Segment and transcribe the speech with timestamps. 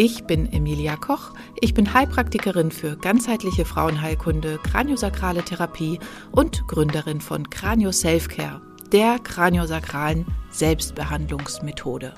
[0.00, 1.32] Ich bin Emilia Koch.
[1.60, 5.98] Ich bin Heilpraktikerin für ganzheitliche Frauenheilkunde, kraniosakrale Therapie
[6.30, 8.60] und Gründerin von Kranio Selfcare,
[8.92, 12.14] der kraniosakralen Selbstbehandlungsmethode.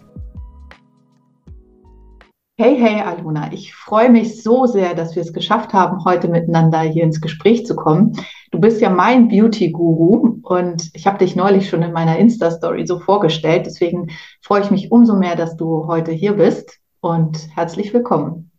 [2.58, 6.80] Hey, hey, Aluna, ich freue mich so sehr, dass wir es geschafft haben, heute miteinander
[6.80, 8.12] hier ins Gespräch zu kommen.
[8.50, 13.00] Du bist ja mein Beauty-Guru und ich habe dich neulich schon in meiner Insta-Story so
[13.00, 13.64] vorgestellt.
[13.64, 14.08] Deswegen
[14.42, 18.50] freue ich mich umso mehr, dass du heute hier bist und herzlich willkommen.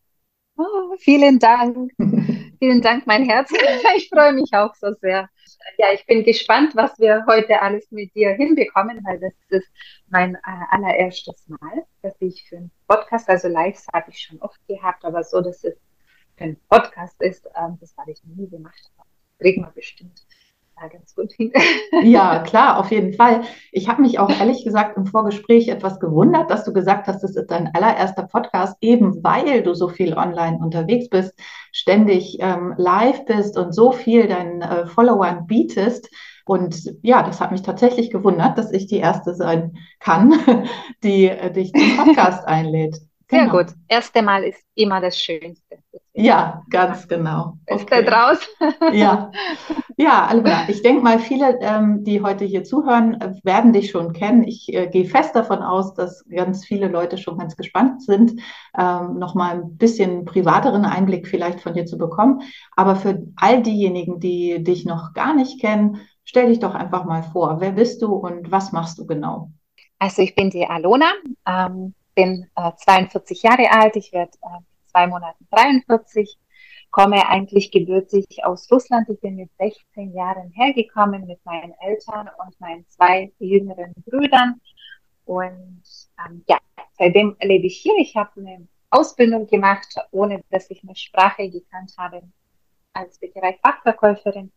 [0.58, 1.92] Oh, vielen Dank.
[2.60, 3.52] vielen Dank, mein Herz.
[3.96, 5.30] Ich freue mich auch so sehr.
[5.78, 9.68] Ja, ich bin gespannt, was wir heute alles mit dir hinbekommen, weil das ist
[10.10, 14.60] mein äh, allererstes Mal, dass ich für einen Podcast, also Lives habe ich schon oft
[14.68, 15.76] gehabt, aber so, dass es
[16.36, 18.92] für einen Podcast ist, ähm, das habe ich noch nie gemacht.
[19.40, 20.26] Kriegen wir bestimmt
[20.88, 21.52] ganz gut hin.
[22.04, 23.42] ja, klar, auf jeden Fall.
[23.72, 27.36] Ich habe mich auch ehrlich gesagt im Vorgespräch etwas gewundert, dass du gesagt hast, das
[27.36, 31.34] ist dein allererster Podcast, eben weil du so viel online unterwegs bist,
[31.72, 36.10] ständig ähm, live bist und so viel deinen äh, Followern bietest.
[36.46, 40.34] Und ja, das hat mich tatsächlich gewundert, dass ich die Erste sein kann,
[41.04, 43.11] die äh, dich zum Podcast einlädt.
[43.32, 43.60] Sehr genau.
[43.60, 43.68] gut.
[43.88, 45.78] Erste Mal ist immer das Schönste.
[46.14, 47.54] Ja, ganz genau.
[47.66, 48.04] Ist okay.
[48.04, 48.40] da draus?
[48.92, 49.32] ja,
[49.98, 54.12] ja, Alvina, ich denke mal, viele, ähm, die heute hier zuhören, äh, werden dich schon
[54.12, 54.44] kennen.
[54.44, 58.42] Ich äh, gehe fest davon aus, dass ganz viele Leute schon ganz gespannt sind,
[58.78, 62.42] ähm, nochmal ein bisschen privateren Einblick vielleicht von dir zu bekommen.
[62.76, 67.24] Aber für all diejenigen, die dich noch gar nicht kennen, stell dich doch einfach mal
[67.24, 67.62] vor.
[67.62, 69.52] Wer bist du und was machst du genau?
[70.00, 71.14] Also ich bin die Alona.
[71.48, 76.38] Ähm bin äh, 42 Jahre alt, ich werde äh, zwei Monaten 43,
[76.92, 79.10] komme eigentlich gebürtig aus Russland.
[79.10, 84.60] Ich bin mit 16 Jahren hergekommen mit meinen Eltern und meinen zwei jüngeren Brüdern.
[85.26, 85.84] Und
[86.28, 86.58] ähm, ja,
[86.98, 87.96] seitdem lebe ich hier.
[87.98, 92.22] Ich habe eine Ausbildung gemacht, ohne dass ich eine Sprache gekannt habe,
[92.94, 94.52] als Bäckerei-Fachverkäuferin.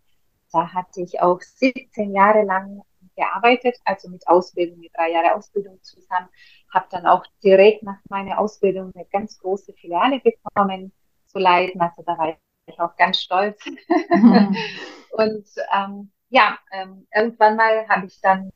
[0.52, 2.82] Da hatte ich auch 17 Jahre lang
[3.16, 6.28] gearbeitet, also mit Ausbildung, mit drei Jahre Ausbildung zusammen.
[6.72, 10.92] Habe dann auch direkt nach meiner Ausbildung eine ganz große Filiale bekommen
[11.26, 11.80] zu leiten.
[11.80, 12.36] Also da war
[12.66, 13.64] ich auch ganz stolz.
[14.10, 14.56] Mhm.
[15.12, 18.50] Und ähm, ja, ähm, irgendwann mal habe ich dann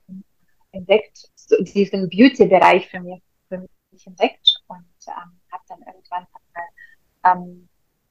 [0.73, 3.59] entdeckt, so diesen Beauty-Bereich für mich, für
[3.93, 7.69] mich entdeckt und ähm, habe dann irgendwann mal ähm,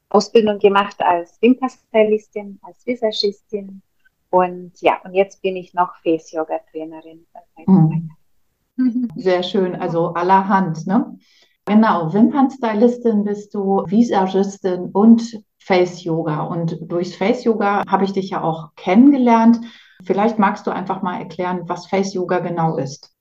[0.09, 3.81] Ausbildung gemacht als Wimperstylistin, als Visagistin
[4.29, 7.25] und ja, und jetzt bin ich noch Face Yoga Trainerin.
[7.65, 9.09] Mhm.
[9.15, 11.17] Sehr schön, also allerhand, ne?
[11.65, 16.43] Genau, Wimpernstylistin bist du, Visagistin und Face Yoga.
[16.43, 19.59] Und durchs Face Yoga habe ich dich ja auch kennengelernt.
[20.05, 23.11] Vielleicht magst du einfach mal erklären, was Face Yoga genau ist.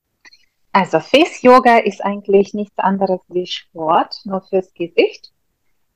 [0.71, 5.33] Also Face Yoga ist eigentlich nichts anderes wie Sport, nur fürs Gesicht.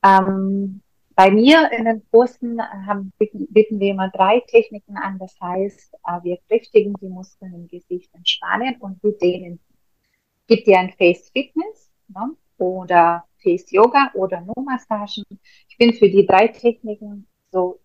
[0.03, 0.80] Ähm,
[1.15, 3.47] bei mir in den Kursen haben, bieten,
[3.79, 5.19] wir immer drei Techniken an.
[5.19, 9.59] Das heißt, äh, wir kräftigen die Muskeln im Gesicht, entspannen und wir dehnen.
[10.47, 12.35] Gibt ja ein Face Fitness ne?
[12.57, 15.23] oder Face Yoga oder No Massagen.
[15.67, 17.79] Ich bin für die drei Techniken so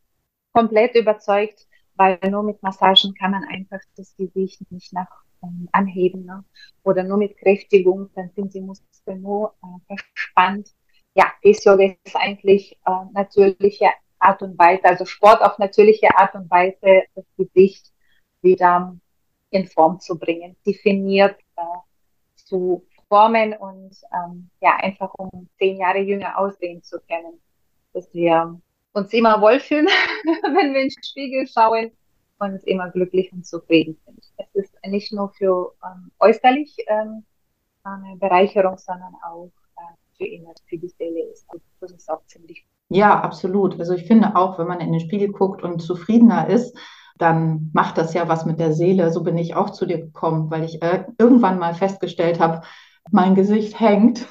[0.53, 5.09] komplett überzeugt, weil nur mit Massagen kann man einfach das Gesicht nicht nach
[5.43, 6.45] ähm, anheben ne?
[6.83, 10.75] oder nur mit Kräftigung, dann sind die Muskeln nur äh, verspannt
[11.17, 13.89] ja, Face-Yoga ist eigentlich äh, natürliche
[14.19, 17.91] Art und Weise, also Sport auf natürliche Art und Weise, das Gesicht
[18.43, 18.97] wieder
[19.51, 21.63] in Form zu bringen, definiert äh,
[22.35, 27.41] zu formen und ähm, ja, einfach um zehn Jahre jünger aussehen zu können,
[27.95, 28.61] dass wir
[28.93, 29.87] uns immer wohlfühlen,
[30.43, 31.93] wenn wir in den Spiegel schauen
[32.39, 34.23] und immer glücklich und zufrieden sind.
[34.37, 37.25] Es ist nicht nur für ähm, äußerlich ähm,
[37.85, 39.51] eine Bereicherung, sondern auch
[40.17, 41.45] für ihn, für die Seele ist.
[41.49, 42.67] Also das ist auch ziemlich.
[42.89, 43.79] Ja, absolut.
[43.79, 46.77] Also ich finde auch, wenn man in den Spiegel guckt und zufriedener ist,
[47.19, 49.11] dann macht das ja was mit der Seele.
[49.11, 52.63] So bin ich auch zu dir gekommen, weil ich äh, irgendwann mal festgestellt habe,
[53.11, 54.27] mein Gesicht hängt.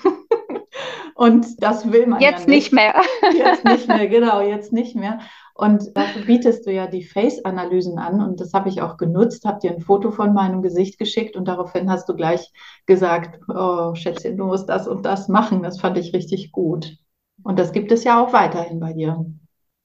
[1.15, 2.71] und das will man jetzt ja nicht.
[2.71, 2.95] nicht mehr.
[3.33, 5.19] jetzt nicht mehr, genau, jetzt nicht mehr.
[5.57, 9.59] Und dafür bietest du ja die Face-Analysen an und das habe ich auch genutzt, habe
[9.61, 12.51] dir ein Foto von meinem Gesicht geschickt und daraufhin hast du gleich
[12.85, 15.63] gesagt, oh Schätzchen, du musst das und das machen.
[15.63, 16.97] Das fand ich richtig gut.
[17.41, 19.25] Und das gibt es ja auch weiterhin bei dir.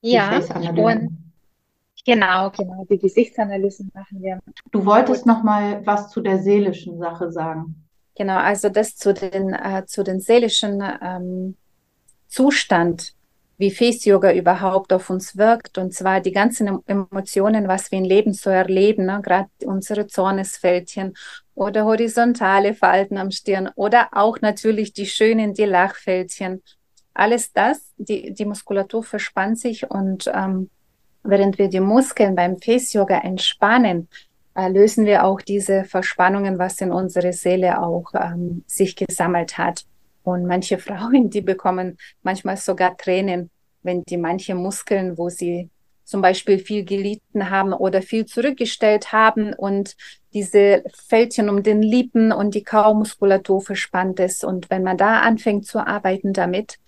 [0.01, 0.37] Ja,
[0.75, 1.21] und
[2.05, 2.85] Genau, genau.
[2.89, 4.39] Die Gesichtsanalysen machen wir.
[4.71, 7.87] Du wolltest noch mal was zu der seelischen Sache sagen.
[8.15, 11.55] Genau, also das zu den, äh, zu den seelischen ähm,
[12.27, 13.13] Zustand,
[13.61, 18.05] wie Face Yoga überhaupt auf uns wirkt, und zwar die ganzen Emotionen, was wir im
[18.05, 19.21] Leben so erleben, ne?
[19.23, 21.13] gerade unsere Zornesfältchen
[21.53, 26.63] oder horizontale Falten am Stirn oder auch natürlich die schönen, die Lachfältchen.
[27.13, 30.71] Alles das, die, die Muskulatur verspannt sich und ähm,
[31.23, 34.07] während wir die Muskeln beim Face Yoga entspannen,
[34.55, 39.85] äh, lösen wir auch diese Verspannungen, was in unserer Seele auch ähm, sich gesammelt hat.
[40.23, 43.49] Und manche Frauen, die bekommen manchmal sogar Tränen,
[43.83, 45.69] wenn die manche Muskeln, wo sie
[46.03, 49.95] zum Beispiel viel gelitten haben oder viel zurückgestellt haben und
[50.33, 54.43] diese Fältchen um den Lippen und die Kaumuskulatur verspannt ist.
[54.43, 56.79] Und wenn man da anfängt zu arbeiten damit,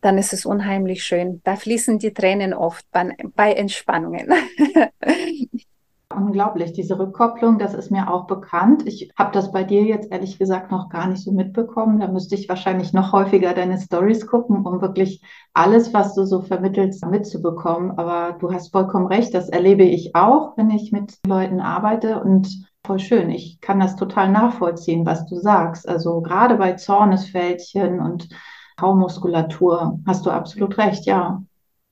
[0.00, 1.42] dann ist es unheimlich schön.
[1.44, 4.32] Da fließen die Tränen oft bei, bei Entspannungen.
[6.12, 8.82] Unglaublich, diese Rückkopplung, das ist mir auch bekannt.
[8.84, 12.00] Ich habe das bei dir jetzt ehrlich gesagt noch gar nicht so mitbekommen.
[12.00, 15.22] Da müsste ich wahrscheinlich noch häufiger deine Stories gucken, um wirklich
[15.54, 17.96] alles, was du so vermittelst, mitzubekommen.
[17.96, 22.66] Aber du hast vollkommen recht, das erlebe ich auch, wenn ich mit Leuten arbeite und
[22.84, 23.30] voll schön.
[23.30, 25.88] Ich kann das total nachvollziehen, was du sagst.
[25.88, 28.28] Also gerade bei Zornesfältchen und
[28.76, 31.40] Kaumuskulatur hast du absolut recht, ja.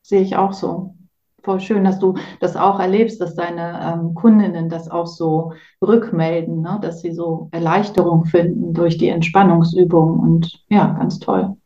[0.03, 0.98] Sehe ich auch so
[1.43, 6.61] voll schön, dass du das auch erlebst, dass deine ähm, Kundinnen das auch so rückmelden,
[6.61, 6.79] ne?
[6.83, 11.57] dass sie so Erleichterung finden durch die Entspannungsübung und ja, ganz toll.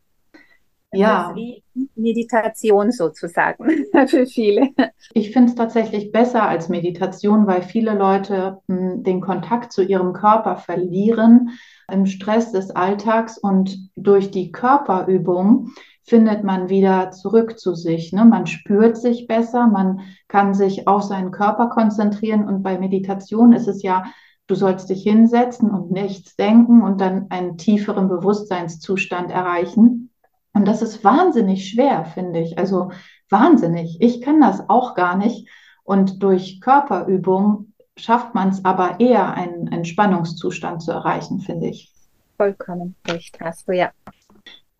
[0.93, 1.21] Ja.
[1.21, 1.63] Das ist wie
[1.95, 3.65] Meditation sozusagen
[4.07, 4.69] für viele.
[5.13, 9.83] Ich finde es tatsächlich besser als Meditation, weil viele Leute mh, hm, den Kontakt zu
[9.83, 11.49] ihrem Körper verlieren
[11.91, 15.71] im Stress des Alltags und durch die Körperübung
[16.03, 18.11] findet man wieder zurück zu sich.
[18.11, 18.25] Ne?
[18.25, 23.67] Man spürt sich besser, man kann sich auf seinen Körper konzentrieren und bei Meditation ist
[23.67, 24.03] es ja,
[24.47, 30.11] du sollst dich hinsetzen und nichts denken und dann einen tieferen Bewusstseinszustand erreichen.
[30.53, 32.57] Und das ist wahnsinnig schwer, finde ich.
[32.57, 32.91] Also
[33.29, 33.97] wahnsinnig.
[34.01, 35.49] Ich kann das auch gar nicht.
[35.83, 41.91] Und durch Körperübung schafft man es aber eher, einen Entspannungszustand zu erreichen, finde ich.
[42.37, 43.91] Vollkommen recht hast du, ja.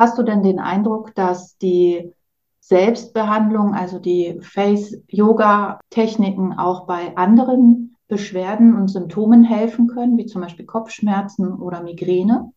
[0.04, 2.12] Hast du denn den Eindruck, dass die
[2.60, 10.66] Selbstbehandlung, also die Face-Yoga-Techniken auch bei anderen Beschwerden und Symptomen helfen können, wie zum Beispiel
[10.66, 12.52] Kopfschmerzen oder Migräne?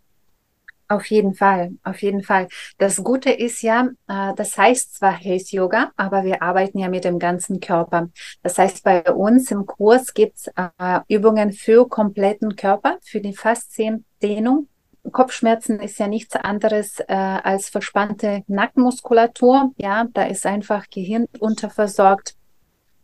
[0.88, 2.48] Auf jeden Fall, auf jeden Fall.
[2.78, 7.04] Das Gute ist ja, äh, das heißt zwar Face Yoga, aber wir arbeiten ja mit
[7.04, 8.08] dem ganzen Körper.
[8.42, 14.66] Das heißt, bei uns im Kurs gibt's äh, Übungen für kompletten Körper, für die Fasziendehnung,
[15.12, 19.72] Kopfschmerzen ist ja nichts anderes äh, als verspannte Nackenmuskulatur.
[19.76, 22.34] Ja, da ist einfach Gehirn unterversorgt.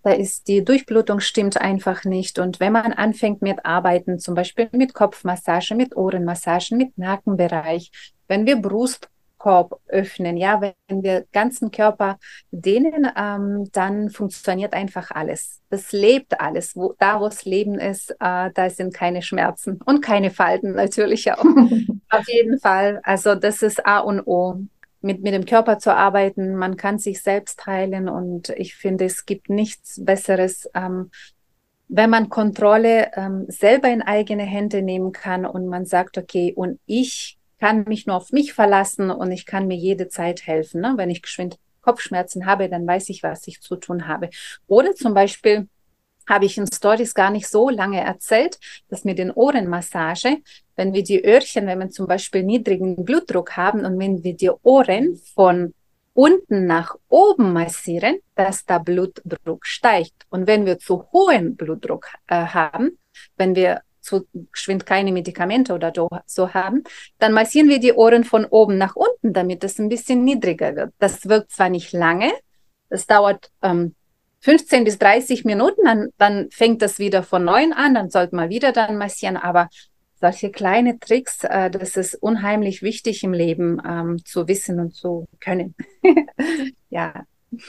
[0.03, 2.39] Da ist die Durchblutung stimmt einfach nicht.
[2.39, 7.93] Und wenn man anfängt mit Arbeiten, zum Beispiel mit Kopfmassage, mit Ohrenmassagen, mit Nackenbereich,
[8.27, 9.09] wenn wir Brust
[9.43, 10.37] Brustkorb öffnen.
[10.37, 12.19] Ja, wenn wir ganzen Körper
[12.51, 15.61] dehnen, ähm, dann funktioniert einfach alles.
[15.69, 16.77] Das lebt alles.
[16.77, 21.33] Wo, da, wo es Leben ist, äh, da sind keine Schmerzen und keine Falten natürlich
[21.33, 21.45] auch.
[22.11, 23.01] Auf jeden Fall.
[23.03, 24.61] Also das ist A und O.
[25.05, 29.27] Mit, mit dem Körper zu arbeiten, man kann sich selbst heilen und ich finde, es
[29.27, 31.11] gibt nichts Besseres, ähm,
[31.89, 36.79] wenn man Kontrolle ähm, selber in eigene Hände nehmen kann und man sagt, okay, und
[36.87, 40.81] ich kann mich nur auf mich verlassen und ich kann mir jede Zeit helfen.
[40.81, 40.95] Ne?
[40.97, 44.31] Wenn ich geschwind Kopfschmerzen habe, dann weiß ich, was ich zu tun habe.
[44.67, 45.69] Oder zum Beispiel
[46.29, 50.39] habe ich in Stories gar nicht so lange erzählt, dass mit den Ohrenmassage,
[50.75, 54.51] wenn wir die Öhrchen, wenn wir zum Beispiel niedrigen Blutdruck haben und wenn wir die
[54.65, 55.73] Ohren von
[56.15, 60.27] unten nach oben massieren, dass der Blutdruck steigt.
[60.31, 62.99] Und wenn wir zu hohen Blutdruck äh, haben,
[63.37, 65.93] wenn wir zu geschwind keine Medikamente oder
[66.27, 66.85] so haben,
[67.19, 70.93] dann massieren wir die Ohren von oben nach unten, damit es ein bisschen niedriger wird.
[70.99, 72.31] Das wirkt zwar nicht lange,
[72.89, 73.95] es dauert ähm,
[74.41, 78.51] 15 bis 30 Minuten, dann, dann fängt das wieder von neuem an, dann sollte man
[78.51, 79.69] wieder dann massieren, aber
[80.21, 85.27] solche kleine Tricks, äh, das ist unheimlich wichtig im Leben ähm, zu wissen und zu
[85.41, 85.75] können.
[86.91, 87.25] ja,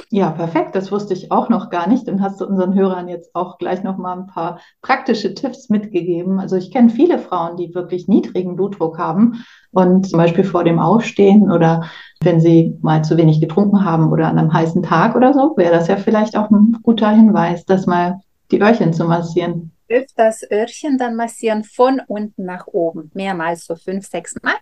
[0.09, 0.75] ja, perfekt.
[0.75, 2.07] Das wusste ich auch noch gar nicht.
[2.07, 6.39] Dann hast du unseren Hörern jetzt auch gleich noch mal ein paar praktische Tipps mitgegeben.
[6.39, 10.79] Also ich kenne viele Frauen, die wirklich niedrigen Blutdruck haben und zum Beispiel vor dem
[10.79, 11.89] Aufstehen oder
[12.21, 15.73] wenn sie mal zu wenig getrunken haben oder an einem heißen Tag oder so, wäre
[15.73, 18.21] das ja vielleicht auch ein guter Hinweis, das mal
[18.51, 19.71] die Öhrchen zu massieren.
[20.15, 24.55] Das Öhrchen dann massieren von unten nach oben, mehrmals so fünf, sechs Mal.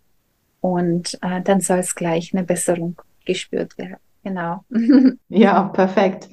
[0.62, 3.98] Und äh, dann soll es gleich eine Besserung gespürt werden.
[4.24, 4.64] Genau.
[5.30, 6.30] ja, perfekt.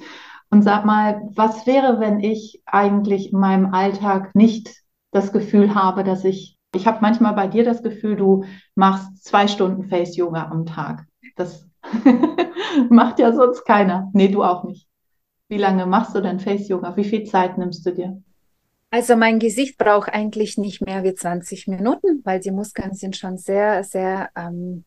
[0.49, 4.69] Und sag mal, was wäre, wenn ich eigentlich in meinem Alltag nicht
[5.11, 9.47] das Gefühl habe, dass ich, ich habe manchmal bei dir das Gefühl, du machst zwei
[9.47, 11.05] Stunden Face-Yoga am Tag.
[11.35, 11.67] Das
[12.89, 14.09] macht ja sonst keiner.
[14.13, 14.87] Nee, du auch nicht.
[15.47, 16.95] Wie lange machst du denn Face-Yoga?
[16.95, 18.21] Wie viel Zeit nimmst du dir?
[18.91, 23.37] Also mein Gesicht braucht eigentlich nicht mehr wie 20 Minuten, weil die Muskeln sind schon
[23.37, 24.83] sehr, sehr, ähm,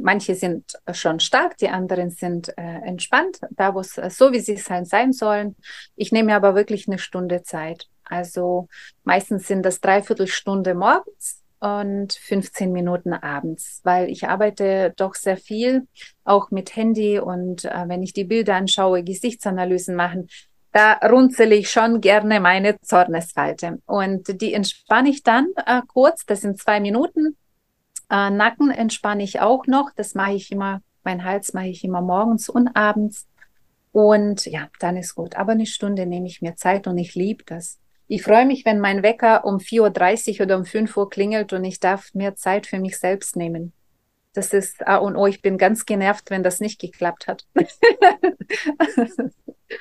[0.00, 4.40] manche sind schon stark, die anderen sind äh, entspannt, da wo es äh, so wie
[4.40, 5.56] sie sein sein sollen.
[5.96, 7.88] Ich nehme aber wirklich eine Stunde Zeit.
[8.04, 8.68] Also
[9.04, 15.36] meistens sind das dreiviertel Stunde morgens und 15 Minuten abends, weil ich arbeite doch sehr
[15.36, 15.86] viel,
[16.24, 20.28] auch mit Handy und äh, wenn ich die Bilder anschaue, Gesichtsanalysen machen,
[20.72, 23.78] da runzele ich schon gerne meine Zornesfalte.
[23.86, 27.36] Und die entspanne ich dann äh, kurz, das sind zwei Minuten.
[28.12, 32.02] Äh, Nacken entspanne ich auch noch, das mache ich immer, mein Hals mache ich immer
[32.02, 33.26] morgens und abends.
[33.90, 35.34] Und ja, dann ist gut.
[35.36, 37.80] Aber eine Stunde nehme ich mir Zeit und ich liebe das.
[38.08, 41.64] Ich freue mich, wenn mein Wecker um 4.30 Uhr oder um 5 Uhr klingelt und
[41.64, 43.72] ich darf mir Zeit für mich selbst nehmen.
[44.34, 45.26] Das ist A und O.
[45.26, 47.46] Ich bin ganz genervt, wenn das nicht geklappt hat.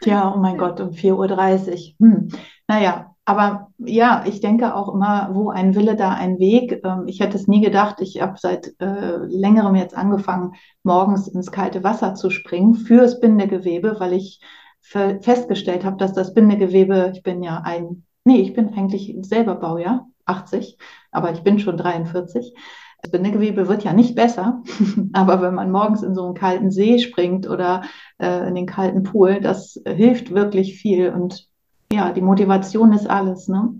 [0.05, 2.07] Ja, oh mein Gott, um 4.30 Uhr.
[2.07, 2.29] Hm.
[2.65, 6.81] Naja, aber ja, ich denke auch immer, wo ein Wille, da ein Weg.
[6.83, 8.01] Ähm, ich hätte es nie gedacht.
[8.01, 13.95] Ich habe seit äh, längerem jetzt angefangen, morgens ins kalte Wasser zu springen fürs Bindegewebe,
[13.99, 14.41] weil ich
[14.81, 20.07] festgestellt habe, dass das Bindegewebe, ich bin ja ein, nee, ich bin eigentlich selber Baujahr,
[20.25, 20.77] 80,
[21.11, 22.53] aber ich bin schon 43.
[23.01, 24.61] Das Bindegewebe wird ja nicht besser,
[25.13, 27.83] aber wenn man morgens in so einen kalten See springt oder
[28.17, 31.50] äh, in den kalten Pool, das hilft wirklich viel und
[31.91, 33.73] ja, die Motivation ist alles, ne?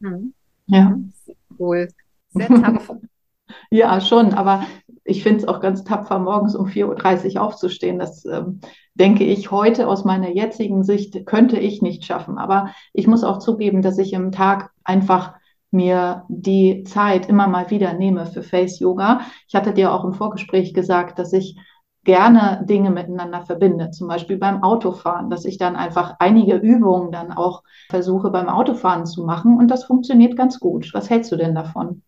[0.00, 0.34] Mhm.
[0.66, 0.98] Ja.
[1.58, 1.88] Cool.
[2.30, 3.00] Sehr tapfer.
[3.70, 4.64] ja, schon, aber
[5.04, 7.98] ich finde es auch ganz tapfer, morgens um 4.30 Uhr aufzustehen.
[7.98, 8.60] Das ähm,
[8.94, 12.38] denke ich heute aus meiner jetzigen Sicht könnte ich nicht schaffen.
[12.38, 15.34] Aber ich muss auch zugeben, dass ich im Tag einfach
[15.72, 19.20] mir die Zeit immer mal wieder nehme für Face Yoga.
[19.48, 21.56] Ich hatte dir auch im Vorgespräch gesagt, dass ich
[22.04, 27.32] gerne Dinge miteinander verbinde, zum Beispiel beim Autofahren, dass ich dann einfach einige Übungen dann
[27.32, 30.90] auch versuche beim Autofahren zu machen und das funktioniert ganz gut.
[30.94, 32.02] Was hältst du denn davon?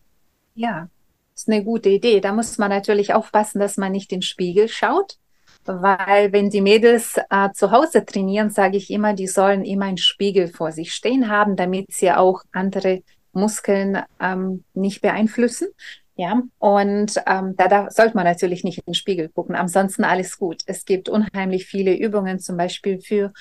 [0.54, 0.88] Ja,
[1.34, 2.20] ist eine gute Idee.
[2.20, 5.18] Da muss man natürlich aufpassen, dass man nicht in den Spiegel schaut,
[5.64, 9.98] weil wenn die Mädels äh, zu Hause trainieren, sage ich immer, die sollen immer einen
[9.98, 15.68] Spiegel vor sich stehen haben, damit sie auch andere Muskeln ähm, nicht beeinflussen.
[16.14, 19.54] Ja, und ähm, da, da sollte man natürlich nicht in den Spiegel gucken.
[19.54, 20.62] Ansonsten alles gut.
[20.66, 23.32] Es gibt unheimlich viele Übungen, zum Beispiel für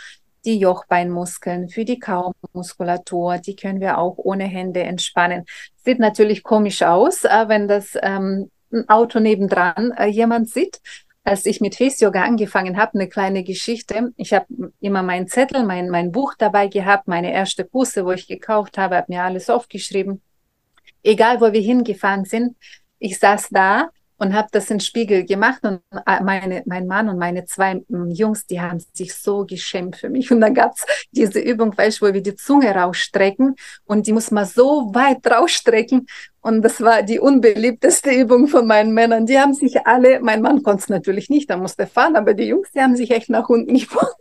[0.46, 3.40] die Jochbeinmuskeln, für die Kaumuskulatur.
[3.40, 5.46] Die können wir auch ohne Hände entspannen.
[5.84, 10.80] Sieht natürlich komisch aus, äh, wenn das ähm, ein Auto nebendran äh, jemand sieht
[11.24, 14.12] als ich mit Face Yoga angefangen habe, eine kleine Geschichte.
[14.18, 18.28] Ich habe immer meinen Zettel, mein, mein Buch dabei gehabt, meine erste Kurse, wo ich
[18.28, 20.22] gekauft habe, habe mir alles aufgeschrieben.
[21.04, 22.56] Egal, wo wir hingefahren sind,
[23.00, 23.90] ich saß da
[24.22, 27.82] und habe das in den Spiegel gemacht und äh, meine, mein Mann und meine zwei
[27.88, 30.32] mm, Jungs, die haben sich so geschämt für mich.
[30.32, 33.56] Und dann gab's diese Übung, weißt, wo wir die Zunge rausstrecken
[33.86, 36.06] und die muss man so weit rausstrecken.
[36.40, 39.26] Und das war die unbeliebteste Übung von meinen Männern.
[39.26, 42.46] Die haben sich alle, mein Mann konnte es natürlich nicht, da musste fahren, aber die
[42.46, 44.14] Jungs, die haben sich echt nach unten gefahren.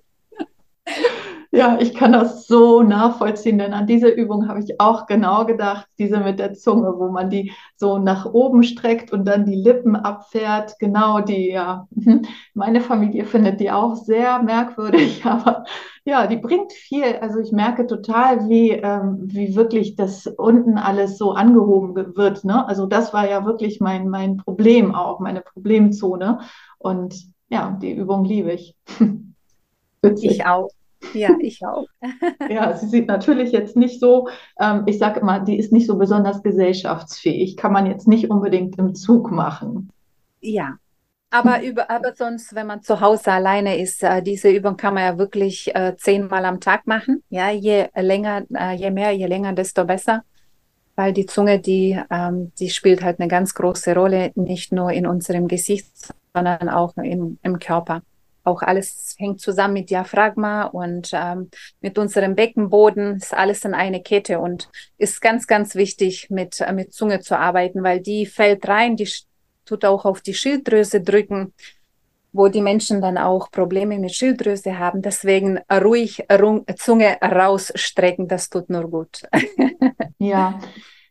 [1.52, 5.88] Ja, ich kann das so nachvollziehen, denn an diese Übung habe ich auch genau gedacht,
[5.98, 9.96] diese mit der Zunge, wo man die so nach oben streckt und dann die Lippen
[9.96, 10.78] abfährt.
[10.78, 11.88] Genau die, ja.
[12.54, 15.64] Meine Familie findet die auch sehr merkwürdig, aber
[16.04, 17.16] ja, die bringt viel.
[17.20, 22.44] Also ich merke total, wie, ähm, wie wirklich das unten alles so angehoben wird.
[22.44, 22.66] Ne?
[22.68, 26.38] Also das war ja wirklich mein, mein Problem auch, meine Problemzone.
[26.78, 28.76] Und ja, die Übung liebe ich.
[30.02, 30.30] Witzig.
[30.30, 30.70] Ich auch.
[31.14, 31.86] Ja, ich auch.
[32.50, 34.28] ja, sie sieht natürlich jetzt nicht so,
[34.60, 37.56] ähm, ich sage immer, die ist nicht so besonders gesellschaftsfähig.
[37.56, 39.90] Kann man jetzt nicht unbedingt im Zug machen.
[40.40, 40.78] Ja,
[41.30, 45.04] aber, über, aber sonst, wenn man zu Hause alleine ist, äh, diese Übung kann man
[45.04, 47.22] ja wirklich äh, zehnmal am Tag machen.
[47.28, 50.24] Ja, je länger, äh, je mehr, je länger, desto besser.
[50.96, 55.06] Weil die Zunge, die, ähm, die spielt halt eine ganz große Rolle, nicht nur in
[55.06, 55.86] unserem Gesicht,
[56.34, 58.02] sondern auch im, im Körper
[58.44, 64.02] auch alles hängt zusammen mit Diaphragma und ähm, mit unserem Beckenboden, ist alles in eine
[64.02, 68.66] Kette und ist ganz, ganz wichtig, mit, äh, mit Zunge zu arbeiten, weil die fällt
[68.68, 69.08] rein, die
[69.64, 71.52] tut auch auf die Schilddrüse drücken,
[72.32, 75.02] wo die Menschen dann auch Probleme mit Schilddrüse haben.
[75.02, 76.24] Deswegen ruhig
[76.76, 79.22] Zunge rausstrecken, das tut nur gut.
[80.18, 80.58] ja,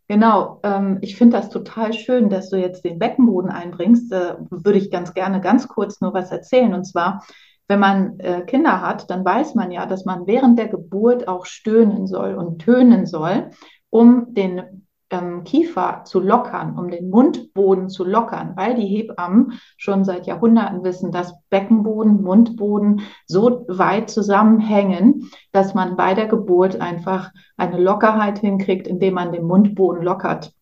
[0.09, 4.11] Genau, ähm, ich finde das total schön, dass du jetzt den Beckenboden einbringst.
[4.11, 6.73] Da würde ich ganz gerne ganz kurz nur was erzählen.
[6.73, 7.23] Und zwar
[7.69, 11.45] wenn man äh, Kinder hat, dann weiß man ja, dass man während der Geburt auch
[11.45, 13.51] stöhnen soll und tönen soll,
[13.91, 20.03] um den ähm, Kiefer zu lockern, um den Mundboden zu lockern, weil die Hebammen schon
[20.03, 27.31] seit Jahrhunderten wissen, dass Beckenboden, Mundboden so weit zusammenhängen, dass man bei der Geburt einfach
[27.57, 30.53] eine Lockerheit hinkriegt, indem man den Mundboden lockert.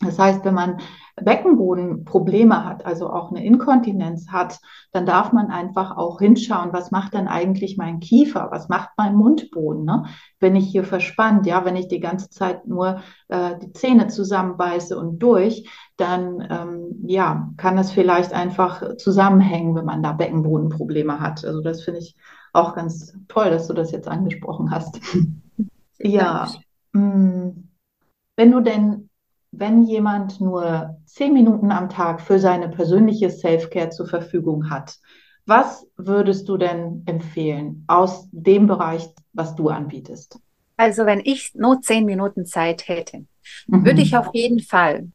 [0.00, 0.78] Das heißt, wenn man
[1.20, 4.60] Beckenbodenprobleme hat, also auch eine Inkontinenz hat,
[4.92, 9.16] dann darf man einfach auch hinschauen, was macht denn eigentlich mein Kiefer, was macht mein
[9.16, 10.04] Mundboden, ne?
[10.38, 14.96] Wenn ich hier verspannt, ja, wenn ich die ganze Zeit nur äh, die Zähne zusammenbeiße
[14.96, 21.44] und durch, dann ähm, ja, kann das vielleicht einfach zusammenhängen, wenn man da Beckenbodenprobleme hat.
[21.44, 22.14] Also das finde ich
[22.52, 25.00] auch ganz toll, dass du das jetzt angesprochen hast.
[25.98, 26.46] ja.
[26.92, 27.68] Mh, hm.
[28.36, 29.07] wenn du denn
[29.50, 34.98] wenn jemand nur zehn Minuten am Tag für seine persönliche Self-Care zur Verfügung hat,
[35.46, 40.38] was würdest du denn empfehlen aus dem Bereich, was du anbietest?
[40.76, 43.24] Also wenn ich nur zehn Minuten Zeit hätte,
[43.66, 43.84] mhm.
[43.84, 45.08] würde ich auf jeden Fall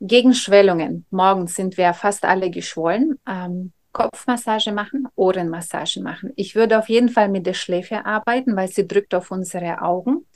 [0.00, 6.32] gegen Schwellungen, morgens sind wir fast alle geschwollen, ähm, Kopfmassage machen, Ohrenmassage machen.
[6.36, 10.26] Ich würde auf jeden Fall mit der Schläfe arbeiten, weil sie drückt auf unsere Augen.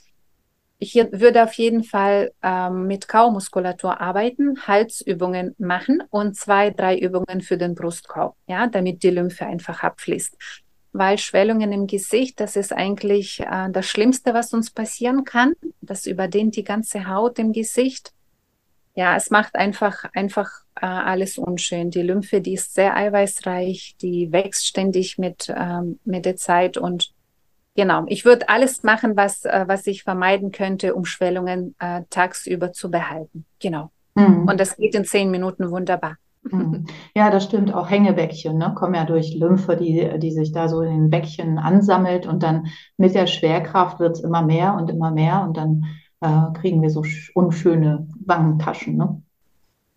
[0.82, 7.42] Ich würde auf jeden Fall ähm, mit Kaumuskulatur arbeiten, Halsübungen machen und zwei, drei Übungen
[7.42, 10.38] für den Brustkorb, ja, damit die Lymphe einfach abfließt.
[10.92, 15.52] Weil Schwellungen im Gesicht, das ist eigentlich äh, das Schlimmste, was uns passieren kann.
[15.82, 18.14] Das überdehnt die ganze Haut im Gesicht.
[18.94, 21.90] Ja, es macht einfach, einfach äh, alles unschön.
[21.90, 27.12] Die Lymphe, die ist sehr eiweißreich, die wächst ständig mit, ähm, mit der Zeit und
[27.80, 32.74] Genau, ich würde alles machen, was, äh, was ich vermeiden könnte, um Schwellungen äh, tagsüber
[32.74, 33.46] zu behalten.
[33.58, 33.90] Genau.
[34.16, 34.46] Mhm.
[34.46, 36.18] Und das geht in zehn Minuten wunderbar.
[36.42, 36.84] Mhm.
[37.16, 37.72] Ja, das stimmt.
[37.72, 41.58] Auch Hängebäckchen ne, kommen ja durch Lymphe, die, die sich da so in den Bäckchen
[41.58, 42.66] ansammelt und dann
[42.98, 45.86] mit der Schwerkraft wird es immer mehr und immer mehr und dann
[46.20, 47.02] äh, kriegen wir so
[47.32, 48.98] unschöne Wangentaschen.
[48.98, 49.22] Ne?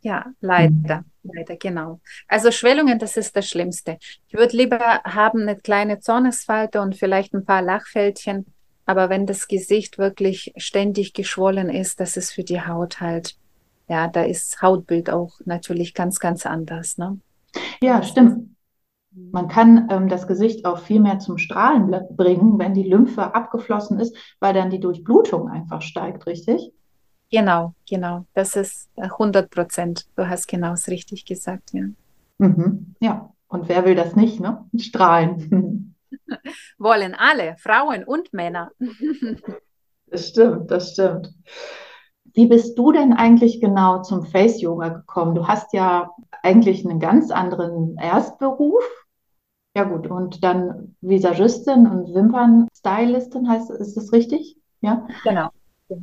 [0.04, 1.00] Ja, leider.
[1.00, 1.06] Mhm.
[1.24, 2.02] Leider, genau.
[2.28, 3.98] Also Schwellungen, das ist das Schlimmste.
[4.28, 8.46] Ich würde lieber haben eine kleine Zornesfalte und vielleicht ein paar Lachfältchen.
[8.86, 13.38] Aber wenn das Gesicht wirklich ständig geschwollen ist, das ist für die Haut halt,
[13.88, 16.98] ja, da ist Hautbild auch natürlich ganz, ganz anders.
[16.98, 17.20] Ne?
[17.82, 18.50] Ja, stimmt.
[19.16, 24.00] Man kann ähm, das Gesicht auch viel mehr zum Strahlen bringen, wenn die Lymphe abgeflossen
[24.00, 26.74] ist, weil dann die Durchblutung einfach steigt, richtig?
[27.34, 28.28] Genau, genau.
[28.36, 30.06] Das ist 100 Prozent.
[30.16, 31.86] Du hast genau es richtig gesagt, ja.
[32.38, 32.94] Mhm.
[33.00, 34.64] Ja, und wer will das nicht, ne?
[34.78, 35.96] Strahlen.
[36.78, 38.70] Wollen alle, Frauen und Männer.
[40.12, 41.34] das stimmt, das stimmt.
[42.36, 45.34] Wie bist du denn eigentlich genau zum Face Yoga gekommen?
[45.34, 46.12] Du hast ja
[46.44, 48.84] eigentlich einen ganz anderen Erstberuf.
[49.76, 54.56] Ja gut, und dann Visagistin und Wimpernstylistin heißt, ist das richtig?
[54.82, 55.08] Ja.
[55.24, 55.50] Genau.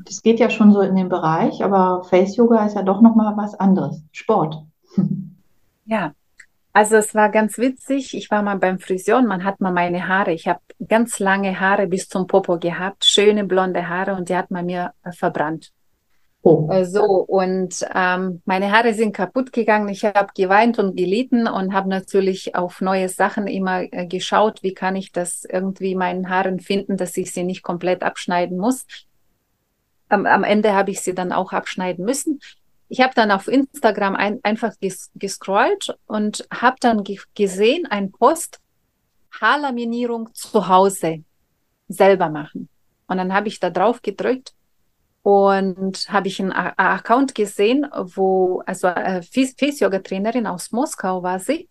[0.04, 3.36] Das geht ja schon so in den Bereich, aber Face Yoga ist ja doch nochmal
[3.36, 4.02] was anderes.
[4.12, 4.62] Sport.
[5.86, 6.12] Ja,
[6.72, 8.16] also es war ganz witzig.
[8.16, 10.32] Ich war mal beim Friseur und man hat mal meine Haare.
[10.32, 14.50] Ich habe ganz lange Haare bis zum Popo gehabt, schöne blonde Haare und die hat
[14.50, 15.72] man mir äh, verbrannt.
[16.42, 16.68] Oh.
[16.70, 19.88] Äh, so, und ähm, meine Haare sind kaputt gegangen.
[19.88, 24.72] Ich habe geweint und gelitten und habe natürlich auf neue Sachen immer äh, geschaut, wie
[24.72, 28.86] kann ich das irgendwie meinen Haaren finden, dass ich sie nicht komplett abschneiden muss
[30.10, 32.40] am, am Ende habe ich sie dann auch abschneiden müssen.
[32.88, 38.10] Ich habe dann auf Instagram ein, einfach ges gescrollt und habe dann ge gesehen, ein
[38.10, 38.58] Post,
[39.40, 41.24] Haarlaminierung zu Hause
[41.88, 42.68] selber machen.
[43.06, 44.54] Und dann habe ich da drauf gedrückt
[45.22, 51.68] und habe ich einen A Account gesehen, wo, also äh, Face-Yoga-Trainerin aus Moskau war sie.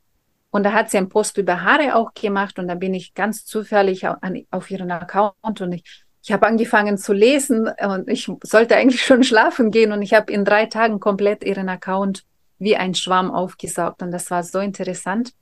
[0.52, 3.46] Und da hat sie einen Post über Haare auch gemacht und dann bin ich ganz
[3.46, 4.18] zufällig auf,
[4.52, 9.24] auf ihren Account und ich ich habe angefangen zu lesen und ich sollte eigentlich schon
[9.24, 12.26] schlafen gehen und ich habe in drei Tagen komplett ihren Account
[12.58, 15.34] wie ein Schwamm aufgesaugt und das war so interessant.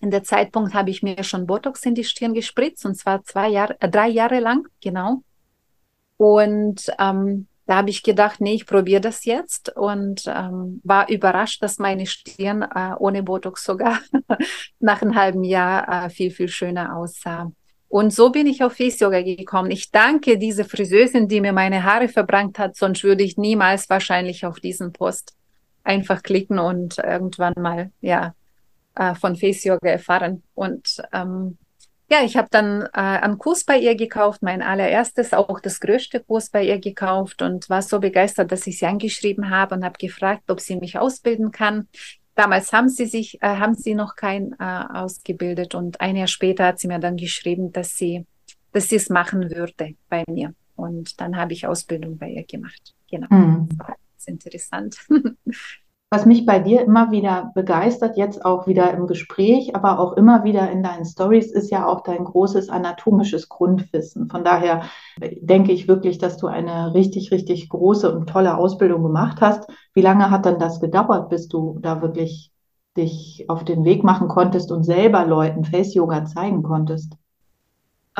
[0.00, 3.48] In der Zeitpunkt habe ich mir schon Botox in die Stirn gespritzt und zwar zwei
[3.48, 5.22] Jahre, äh, drei Jahre lang, genau.
[6.16, 11.62] Und ähm, da habe ich gedacht, nee, ich probiere das jetzt und ähm, war überrascht,
[11.62, 13.98] dass meine Stirn äh, ohne Botox sogar
[14.80, 17.52] nach einem halben Jahr äh, viel, viel schöner aussah.
[17.88, 19.70] Und so bin ich auf Face Yoga gekommen.
[19.70, 24.44] Ich danke diese Friseurin, die mir meine Haare verbrannt hat, sonst würde ich niemals wahrscheinlich
[24.44, 25.34] auf diesen Post
[25.84, 28.34] einfach klicken und irgendwann mal ja
[28.94, 30.42] äh, von Face Yoga erfahren.
[30.54, 31.56] Und ähm,
[32.10, 36.20] ja, ich habe dann äh, einen Kurs bei ihr gekauft, mein allererstes, auch das größte
[36.20, 39.98] Kurs bei ihr gekauft und war so begeistert, dass ich sie angeschrieben habe und habe
[39.98, 41.88] gefragt, ob sie mich ausbilden kann.
[42.38, 46.66] Damals haben sie sich, äh, haben sie noch kein äh, ausgebildet und ein Jahr später
[46.66, 48.26] hat sie mir dann geschrieben, dass sie,
[48.72, 50.54] dass sie es machen würde bei mir.
[50.76, 52.94] Und dann habe ich Ausbildung bei ihr gemacht.
[53.10, 53.26] Genau.
[53.30, 53.68] Mhm.
[53.70, 53.96] Das war
[54.26, 54.96] interessant.
[56.10, 60.42] Was mich bei dir immer wieder begeistert, jetzt auch wieder im Gespräch, aber auch immer
[60.42, 64.30] wieder in deinen Stories, ist ja auch dein großes anatomisches Grundwissen.
[64.30, 64.84] Von daher
[65.20, 69.68] denke ich wirklich, dass du eine richtig, richtig große und tolle Ausbildung gemacht hast.
[69.92, 72.52] Wie lange hat dann das gedauert, bis du da wirklich
[72.96, 77.16] dich auf den Weg machen konntest und selber Leuten Face Yoga zeigen konntest?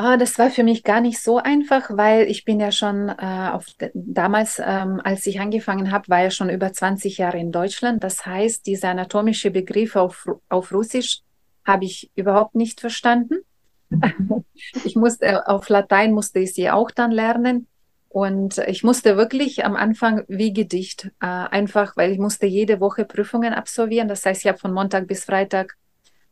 [0.01, 3.49] Oh, das war für mich gar nicht so einfach, weil ich bin ja schon äh,
[3.51, 8.01] auf, damals, ähm, als ich angefangen habe, war ja schon über 20 Jahre in Deutschland.
[8.01, 11.19] Das heißt, diese anatomischen Begriffe auf, auf Russisch
[11.65, 13.39] habe ich überhaupt nicht verstanden.
[14.85, 17.67] ich musste äh, auf Latein musste ich sie auch dann lernen.
[18.07, 23.03] Und ich musste wirklich am Anfang wie Gedicht, äh, einfach weil ich musste jede Woche
[23.03, 24.07] Prüfungen absolvieren.
[24.07, 25.75] Das heißt, ich habe von Montag bis Freitag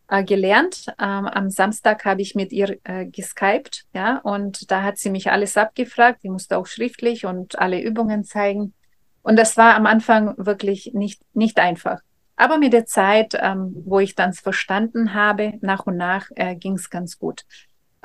[0.07, 0.87] äh, gelernt.
[0.99, 5.31] Ähm, am Samstag habe ich mit ihr äh, geskypt, ja, und da hat sie mich
[5.31, 6.23] alles abgefragt.
[6.23, 8.73] Die musste auch schriftlich und alle Übungen zeigen.
[9.21, 11.99] Und das war am Anfang wirklich nicht, nicht einfach.
[12.37, 16.75] Aber mit der Zeit, ähm, wo ich dann verstanden habe, nach und nach äh, ging
[16.75, 17.43] es ganz gut.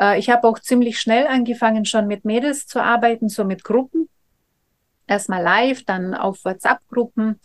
[0.00, 4.08] Äh, ich habe auch ziemlich schnell angefangen, schon mit Mädels zu arbeiten, so mit Gruppen.
[5.06, 7.38] Erstmal live, dann auf WhatsApp-Gruppen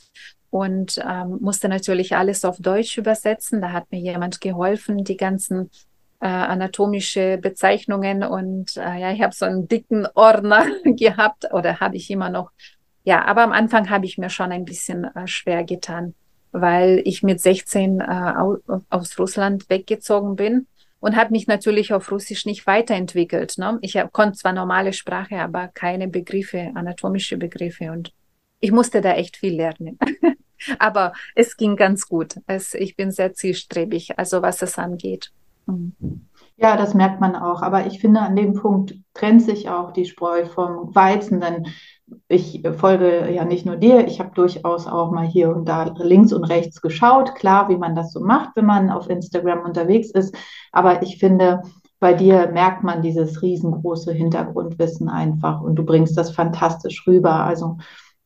[0.49, 3.61] und ähm, musste natürlich alles auf Deutsch übersetzen.
[3.61, 5.69] Da hat mir jemand geholfen, die ganzen
[6.19, 11.95] äh, anatomische Bezeichnungen und äh, ja, ich habe so einen dicken Ordner gehabt oder habe
[11.95, 12.51] ich immer noch.
[13.03, 16.13] Ja, aber am Anfang habe ich mir schon ein bisschen äh, schwer getan,
[16.51, 18.05] weil ich mit 16 äh,
[18.89, 20.67] aus Russland weggezogen bin
[20.99, 23.57] und habe mich natürlich auf Russisch nicht weiterentwickelt.
[23.57, 23.77] Ne?
[23.81, 28.11] Ich konnte zwar normale Sprache, aber keine Begriffe, anatomische Begriffe und
[28.59, 29.97] ich musste da echt viel lernen.
[30.79, 32.39] Aber es ging ganz gut.
[32.47, 35.31] Es, ich bin sehr zielstrebig, also was es angeht.
[35.67, 35.93] Mhm.
[36.59, 37.61] Ja, das merkt man auch.
[37.61, 41.67] Aber ich finde, an dem Punkt trennt sich auch die Spreu vom Weizen, denn
[42.27, 46.33] ich folge ja nicht nur dir, ich habe durchaus auch mal hier und da links
[46.33, 47.35] und rechts geschaut.
[47.35, 50.35] Klar, wie man das so macht, wenn man auf Instagram unterwegs ist.
[50.71, 51.61] Aber ich finde,
[51.99, 57.43] bei dir merkt man dieses riesengroße Hintergrundwissen einfach und du bringst das fantastisch rüber.
[57.43, 57.77] Also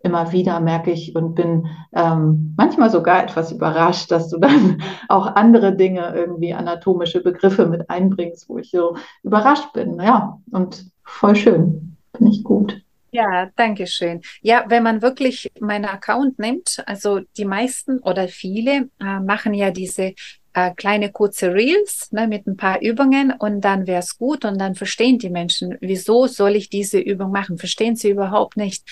[0.03, 5.35] immer wieder merke ich und bin ähm, manchmal sogar etwas überrascht, dass du dann auch
[5.35, 9.99] andere Dinge, irgendwie anatomische Begriffe mit einbringst, wo ich so überrascht bin.
[9.99, 11.97] Ja, und voll schön.
[12.15, 12.81] Finde ich gut.
[13.13, 14.21] Ja, danke schön.
[14.41, 19.69] Ja, wenn man wirklich meinen Account nimmt, also die meisten oder viele äh, machen ja
[19.71, 20.13] diese
[20.53, 24.59] äh, kleine kurze Reels ne, mit ein paar Übungen und dann wäre es gut und
[24.59, 27.57] dann verstehen die Menschen, wieso soll ich diese Übung machen?
[27.57, 28.83] Verstehen sie überhaupt nicht.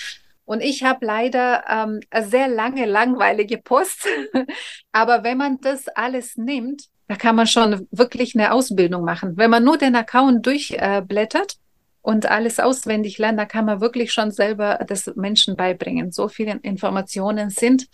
[0.49, 4.07] Und ich habe leider ähm, sehr lange langweilige Posts.
[4.91, 9.37] Aber wenn man das alles nimmt, da kann man schon wirklich eine Ausbildung machen.
[9.37, 11.57] Wenn man nur den Account durchblättert äh,
[12.01, 16.11] und alles auswendig lernt, da kann man wirklich schon selber das Menschen beibringen.
[16.11, 17.87] So viele Informationen sind.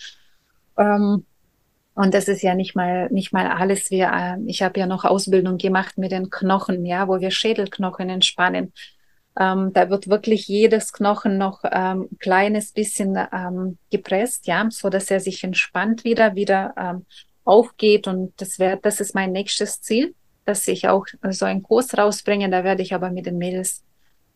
[0.78, 1.26] Ähm,
[1.94, 3.92] und das ist ja nicht mal, nicht mal alles.
[3.92, 8.10] Wir, äh, ich habe ja noch Ausbildung gemacht mit den Knochen, ja, wo wir Schädelknochen
[8.10, 8.72] entspannen.
[9.38, 15.12] Ähm, da wird wirklich jedes Knochen noch ähm, kleines bisschen ähm, gepresst, ja, so dass
[15.12, 17.06] er sich entspannt wieder, wieder ähm,
[17.44, 18.08] aufgeht.
[18.08, 22.50] Und das wäre, das ist mein nächstes Ziel, dass ich auch so einen Kurs rausbringe.
[22.50, 23.84] Da werde ich aber mit den Mädels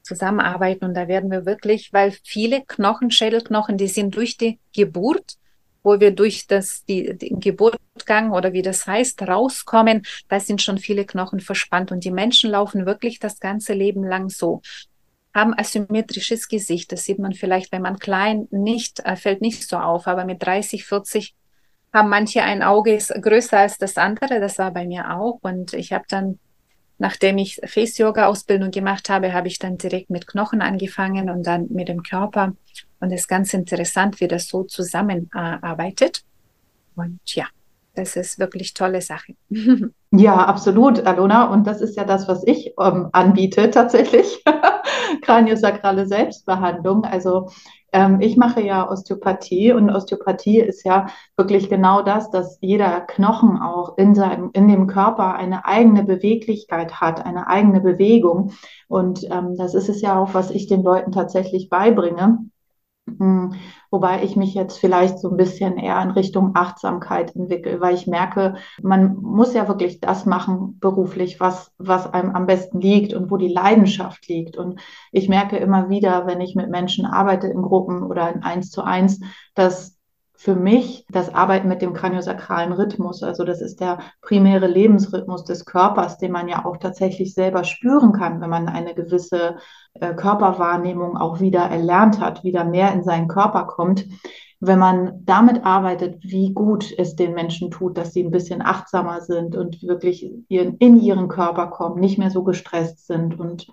[0.04, 5.38] zusammenarbeiten und da werden wir wirklich, weil viele Knochen, Schädelknochen, die sind durch die Geburt,
[5.84, 10.78] wo wir durch das, die, den Geburtgang oder wie das heißt, rauskommen, da sind schon
[10.78, 14.62] viele Knochen verspannt und die Menschen laufen wirklich das ganze Leben lang so
[15.40, 16.92] haben asymmetrisches Gesicht.
[16.92, 20.44] Das sieht man vielleicht, wenn man klein nicht, äh, fällt nicht so auf, aber mit
[20.44, 21.36] 30, 40
[21.94, 24.40] haben manche ein Auge ist größer als das andere.
[24.40, 25.40] Das war bei mir auch.
[25.42, 26.40] Und ich habe dann,
[26.98, 31.88] nachdem ich Face-Yoga-Ausbildung gemacht habe, habe ich dann direkt mit Knochen angefangen und dann mit
[31.88, 32.56] dem Körper.
[33.00, 36.24] Und es ist ganz interessant, wie das so zusammenarbeitet.
[36.96, 37.46] Und ja,
[38.00, 39.34] das ist wirklich tolle Sache.
[40.12, 41.54] Ja, absolut, Alona.
[41.54, 44.44] Und das ist ja das, was ich ähm, anbiete tatsächlich.
[45.22, 47.04] Kraniosakrale Selbstbehandlung.
[47.04, 47.50] Also
[47.94, 53.62] ähm, ich mache ja Osteopathie und Osteopathie ist ja wirklich genau das, dass jeder Knochen
[53.62, 58.54] auch in seinem, in dem Körper eine eigene Beweglichkeit hat, eine eigene Bewegung.
[58.88, 62.40] Und ähm, das ist es ja auch, was ich den Leuten tatsächlich beibringe
[63.90, 68.08] wobei ich mich jetzt vielleicht so ein bisschen eher in Richtung Achtsamkeit entwickle, weil ich
[68.08, 73.32] merke, man muss ja wirklich das machen beruflich, was, was einem am besten liegt und
[73.32, 74.58] wo die Leidenschaft liegt.
[74.58, 74.80] Und
[75.12, 78.84] ich merke immer wieder, wenn ich mit Menschen arbeite in Gruppen oder in eins zu
[78.84, 79.20] eins,
[79.56, 79.99] dass
[80.40, 83.24] für mich das Arbeiten mit dem kraniosakralen Rhythmus.
[83.24, 88.14] Also das ist der primäre Lebensrhythmus des Körpers, den man ja auch tatsächlich selber spüren
[88.14, 89.58] kann, wenn man eine gewisse
[89.96, 94.08] äh, Körperwahrnehmung auch wieder erlernt hat, wieder mehr in seinen Körper kommt.
[94.62, 99.20] Wenn man damit arbeitet, wie gut es den Menschen tut, dass sie ein bisschen achtsamer
[99.20, 103.68] sind und wirklich in ihren Körper kommen, nicht mehr so gestresst sind und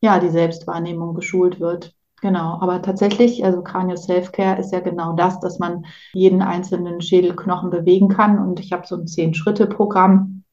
[0.00, 1.94] ja, die Selbstwahrnehmung geschult wird.
[2.22, 7.70] Genau, aber tatsächlich, also Kranio Self-Care ist ja genau das, dass man jeden einzelnen Schädelknochen
[7.70, 8.38] bewegen kann.
[8.38, 10.44] Und ich habe so ein Zehn-Schritte-Programm.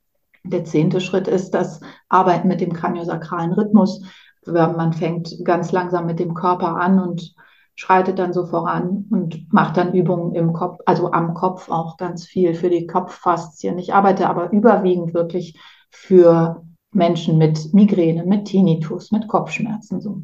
[0.45, 4.01] Der zehnte Schritt ist das Arbeiten mit dem kraniosakralen Rhythmus.
[4.45, 7.35] Man fängt ganz langsam mit dem Körper an und
[7.75, 12.25] schreitet dann so voran und macht dann Übungen im Kopf, also am Kopf auch ganz
[12.25, 13.77] viel für die Kopffaszien.
[13.77, 15.59] Ich arbeite aber überwiegend wirklich
[15.91, 20.21] für Menschen mit Migräne, mit Tinnitus, mit Kopfschmerzen so.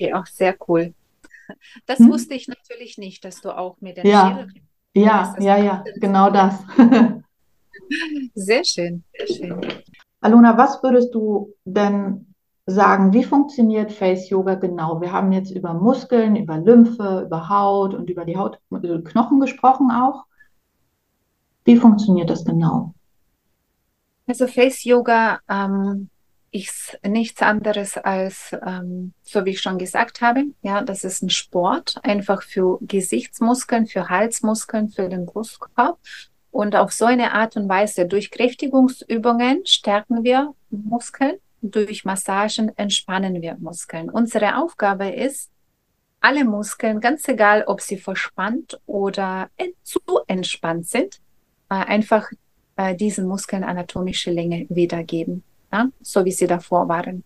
[0.00, 0.94] Okay, auch sehr cool.
[1.86, 2.10] Das hm?
[2.10, 4.46] wusste ich natürlich nicht, dass du auch mit den ja.
[4.94, 6.54] Ja, ja, ja, genau das.
[8.34, 9.60] sehr schön, sehr schön.
[10.20, 12.34] Aluna, was würdest du denn
[12.66, 15.00] sagen, wie funktioniert Face Yoga genau?
[15.00, 20.24] Wir haben jetzt über Muskeln, über Lymphe, über Haut und über die Hautknochen gesprochen auch.
[21.64, 22.94] Wie funktioniert das genau?
[24.26, 26.08] Also Face Yoga ähm,
[26.52, 31.30] ist nichts anderes als, ähm, so wie ich schon gesagt habe, ja, das ist ein
[31.30, 35.98] Sport, einfach für Gesichtsmuskeln, für Halsmuskeln, für den Brustkorb.
[36.50, 43.40] Und auf so eine Art und Weise, durch Kräftigungsübungen stärken wir Muskeln, durch Massagen entspannen
[43.40, 44.10] wir Muskeln.
[44.10, 45.50] Unsere Aufgabe ist,
[46.20, 49.48] alle Muskeln, ganz egal, ob sie verspannt oder
[49.84, 51.20] zu entspannt sind,
[51.70, 52.28] äh, einfach
[52.76, 57.24] äh, diesen Muskeln anatomische Länge wiedergeben ja, so wie sie davor waren.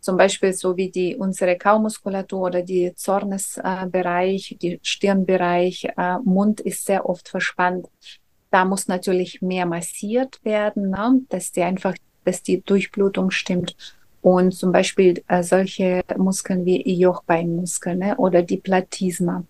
[0.00, 6.84] Zum Beispiel so wie die, unsere Kaumuskulatur oder die Zornesbereich, die Stirnbereich, äh, Mund ist
[6.84, 7.86] sehr oft verspannt.
[8.50, 13.76] Da muss natürlich mehr massiert werden, ne, dass die einfach, dass die Durchblutung stimmt.
[14.20, 19.44] Und zum Beispiel äh, solche Muskeln wie Jochbeinmuskeln ne, oder die Platysma,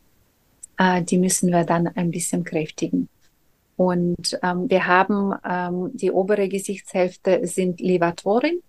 [0.78, 3.08] äh, die müssen wir dann ein bisschen kräftigen.
[3.76, 8.62] Und ähm, wir haben ähm, die obere Gesichtshälfte sind Levatoren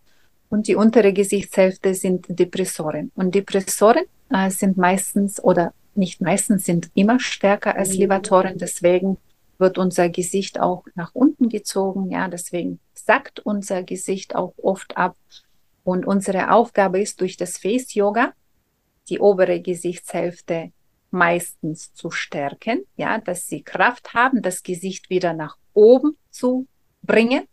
[0.50, 3.12] und die untere Gesichtshälfte sind Depressoren.
[3.16, 8.58] Und Depressoren äh, sind meistens oder nicht meistens sind immer stärker als Levatoren.
[8.58, 9.18] Deswegen
[9.58, 12.12] wird unser Gesicht auch nach unten gezogen.
[12.12, 15.16] Ja, deswegen sackt unser Gesicht auch oft ab.
[15.84, 18.34] Und unsere Aufgabe ist durch das Face Yoga
[19.08, 20.72] die obere Gesichtshälfte
[21.16, 26.68] meistens zu stärken, ja, dass sie Kraft haben, das Gesicht wieder nach oben zu
[27.02, 27.46] bringen.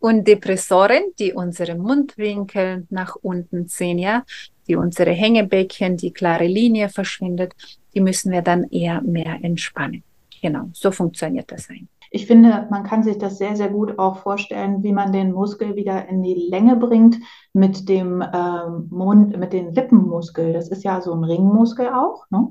[0.00, 4.24] Und Depressoren, die unsere Mundwinkel nach unten ziehen, ja,
[4.68, 7.54] die unsere Hängebäckchen, die klare Linie verschwindet,
[7.94, 10.04] die müssen wir dann eher mehr entspannen.
[10.40, 11.88] Genau, so funktioniert das ein.
[12.10, 15.76] Ich finde, man kann sich das sehr, sehr gut auch vorstellen, wie man den Muskel
[15.76, 17.16] wieder in die Länge bringt
[17.52, 20.52] mit dem ähm, Mund, mit den Lippenmuskel.
[20.52, 22.24] Das ist ja so ein Ringmuskel auch.
[22.30, 22.48] Ne?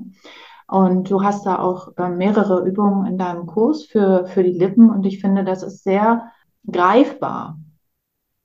[0.68, 4.90] Und du hast da auch äh, mehrere Übungen in deinem Kurs für, für die Lippen
[4.90, 6.30] und ich finde, das ist sehr
[6.70, 7.58] greifbar.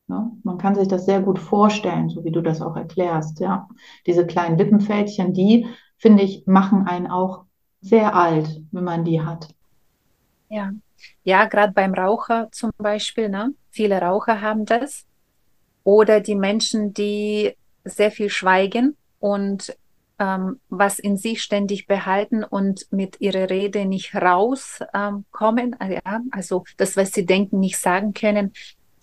[0.08, 3.40] Ja, man kann sich das sehr gut vorstellen, so wie du das auch erklärst.
[3.42, 3.68] Ja,
[4.06, 7.44] diese kleinen Lippenfältchen, die finde ich machen einen auch
[7.82, 9.54] sehr alt, wenn man die hat.
[10.50, 10.72] Ja,
[11.24, 13.28] ja, gerade beim Raucher zum Beispiel.
[13.28, 13.54] Ne?
[13.70, 15.06] Viele Raucher haben das.
[15.84, 19.76] Oder die Menschen, die sehr viel schweigen und
[20.19, 25.76] ähm, was in sich ständig behalten und mit ihrer Rede nicht rauskommen.
[25.80, 28.54] Ähm, ja, also das, was sie denken, nicht sagen können,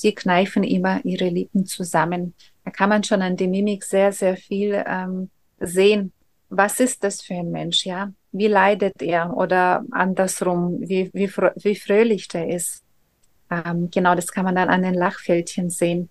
[0.03, 2.35] die kneifen immer ihre Lippen zusammen.
[2.65, 6.13] Da kann man schon an der Mimik sehr, sehr viel ähm, sehen.
[6.49, 8.13] Was ist das für ein Mensch, ja?
[8.33, 12.83] Wie leidet er oder andersrum, wie, wie, wie fröhlich der ist?
[13.51, 16.09] Ähm, genau, das kann man dann an den Lachfältchen sehen.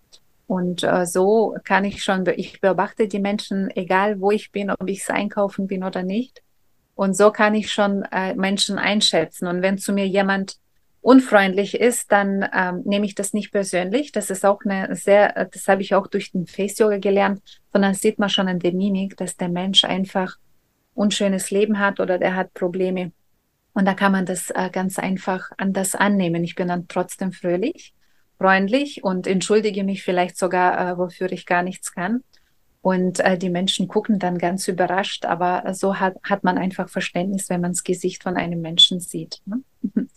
[0.49, 4.89] Und äh, so kann ich schon, ich beobachte die Menschen, egal wo ich bin, ob
[4.89, 6.41] ich es einkaufen bin oder nicht.
[6.95, 9.45] Und so kann ich schon äh, Menschen einschätzen.
[9.45, 10.55] Und wenn zu mir jemand
[11.01, 14.11] unfreundlich ist, dann ähm, nehme ich das nicht persönlich.
[14.11, 17.93] Das ist auch eine sehr, das habe ich auch durch den Face Yoga gelernt, sondern
[17.93, 20.37] sieht man schon an der Mimik, dass der Mensch einfach
[20.95, 23.11] unschönes Leben hat oder der hat Probleme.
[23.73, 26.43] Und da kann man das äh, ganz einfach anders annehmen.
[26.43, 27.93] Ich bin dann trotzdem fröhlich
[28.39, 32.23] freundlich und entschuldige mich vielleicht sogar, äh, wofür ich gar nichts kann.
[32.81, 37.49] Und äh, die Menschen gucken dann ganz überrascht, aber so hat, hat man einfach Verständnis,
[37.49, 39.41] wenn man das Gesicht von einem Menschen sieht.
[39.45, 39.61] Ne?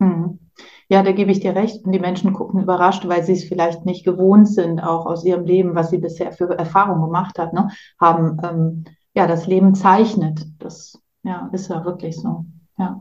[0.00, 0.40] Hm.
[0.88, 1.84] Ja, da gebe ich dir recht.
[1.84, 5.44] Und die Menschen gucken überrascht, weil sie es vielleicht nicht gewohnt sind, auch aus ihrem
[5.44, 7.68] Leben, was sie bisher für Erfahrungen gemacht hat, ne?
[8.00, 8.84] haben, ähm,
[9.14, 10.44] ja, das Leben zeichnet.
[10.58, 12.44] Das ja, ist ja wirklich so.
[12.76, 13.00] Ja.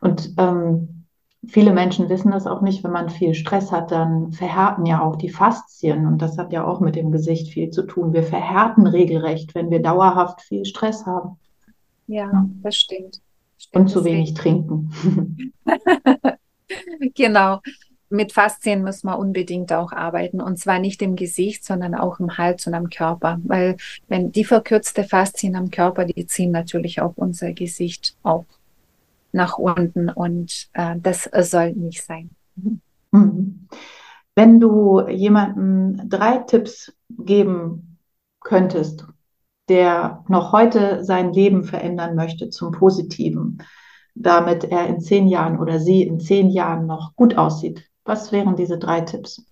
[0.00, 1.03] Und ähm,
[1.48, 5.16] viele Menschen wissen das auch nicht, wenn man viel Stress hat, dann verhärten ja auch
[5.16, 6.06] die Faszien.
[6.06, 8.12] Und das hat ja auch mit dem Gesicht viel zu tun.
[8.12, 11.38] Wir verhärten regelrecht, wenn wir dauerhaft viel Stress haben.
[12.06, 12.48] Ja, ja.
[12.62, 13.20] das stimmt.
[13.58, 13.82] stimmt.
[13.82, 14.90] Und zu wenig trinken.
[17.14, 17.60] genau
[18.14, 22.38] mit Faszien müssen wir unbedingt auch arbeiten und zwar nicht im Gesicht, sondern auch im
[22.38, 23.76] Hals und am Körper, weil
[24.08, 28.44] wenn die verkürzte Faszien am Körper, die ziehen natürlich auch unser Gesicht auch
[29.34, 32.30] nach unten und äh, das soll nicht sein.
[33.10, 33.68] Mhm.
[34.34, 37.98] Wenn du jemandem drei Tipps geben
[38.40, 39.06] könntest,
[39.68, 43.62] der noch heute sein Leben verändern möchte zum Positiven,
[44.14, 48.56] damit er in zehn Jahren oder sie in zehn Jahren noch gut aussieht, was wären
[48.56, 49.44] diese drei Tipps?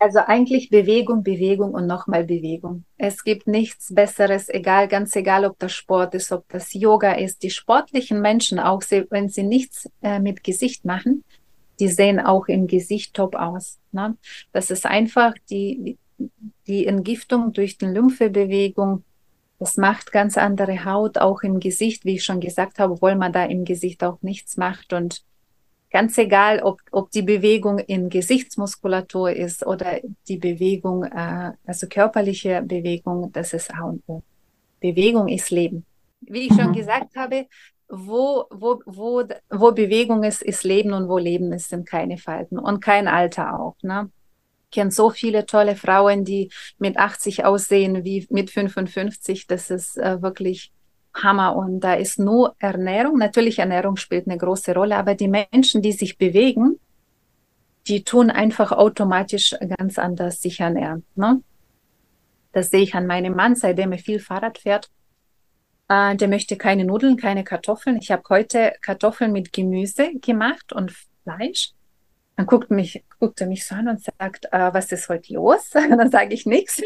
[0.00, 2.84] Also eigentlich Bewegung, Bewegung und nochmal Bewegung.
[2.98, 7.42] Es gibt nichts Besseres, egal, ganz egal, ob das Sport ist, ob das Yoga ist.
[7.42, 11.24] Die sportlichen Menschen, auch wenn sie nichts äh, mit Gesicht machen,
[11.80, 13.78] die sehen auch im Gesicht top aus.
[13.90, 14.16] Ne?
[14.52, 15.98] Das ist einfach die,
[16.68, 19.02] die Entgiftung durch die Lymphebewegung.
[19.58, 23.32] Das macht ganz andere Haut, auch im Gesicht, wie ich schon gesagt habe, obwohl man
[23.32, 24.92] da im Gesicht auch nichts macht.
[24.92, 25.24] Und
[25.90, 32.62] Ganz egal, ob, ob die Bewegung in Gesichtsmuskulatur ist oder die Bewegung, äh, also körperliche
[32.62, 34.22] Bewegung, das ist A und O.
[34.80, 35.86] Bewegung ist Leben.
[36.20, 36.74] Wie ich schon mhm.
[36.74, 37.46] gesagt habe,
[37.88, 42.58] wo, wo, wo, wo Bewegung ist, ist Leben und wo Leben ist, sind keine Falten
[42.58, 43.76] und kein Alter auch.
[43.82, 44.10] Ne?
[44.70, 49.46] Ich kenne so viele tolle Frauen, die mit 80 aussehen wie mit 55.
[49.46, 50.70] Das ist äh, wirklich
[51.22, 51.56] Hammer.
[51.56, 53.18] Und da ist nur Ernährung.
[53.18, 56.78] Natürlich, Ernährung spielt eine große Rolle, aber die Menschen, die sich bewegen,
[57.86, 61.04] die tun einfach automatisch ganz anders sich ernähren.
[61.14, 61.42] Ne?
[62.52, 64.90] Das sehe ich an meinem Mann, seitdem er viel Fahrrad fährt.
[65.88, 67.96] Äh, der möchte keine Nudeln, keine Kartoffeln.
[67.96, 71.72] Ich habe heute Kartoffeln mit Gemüse gemacht und Fleisch.
[72.38, 75.70] Dann guckt, mich, guckt er mich so an und sagt, äh, was ist heute los?
[75.72, 76.80] Dann sage ich nichts.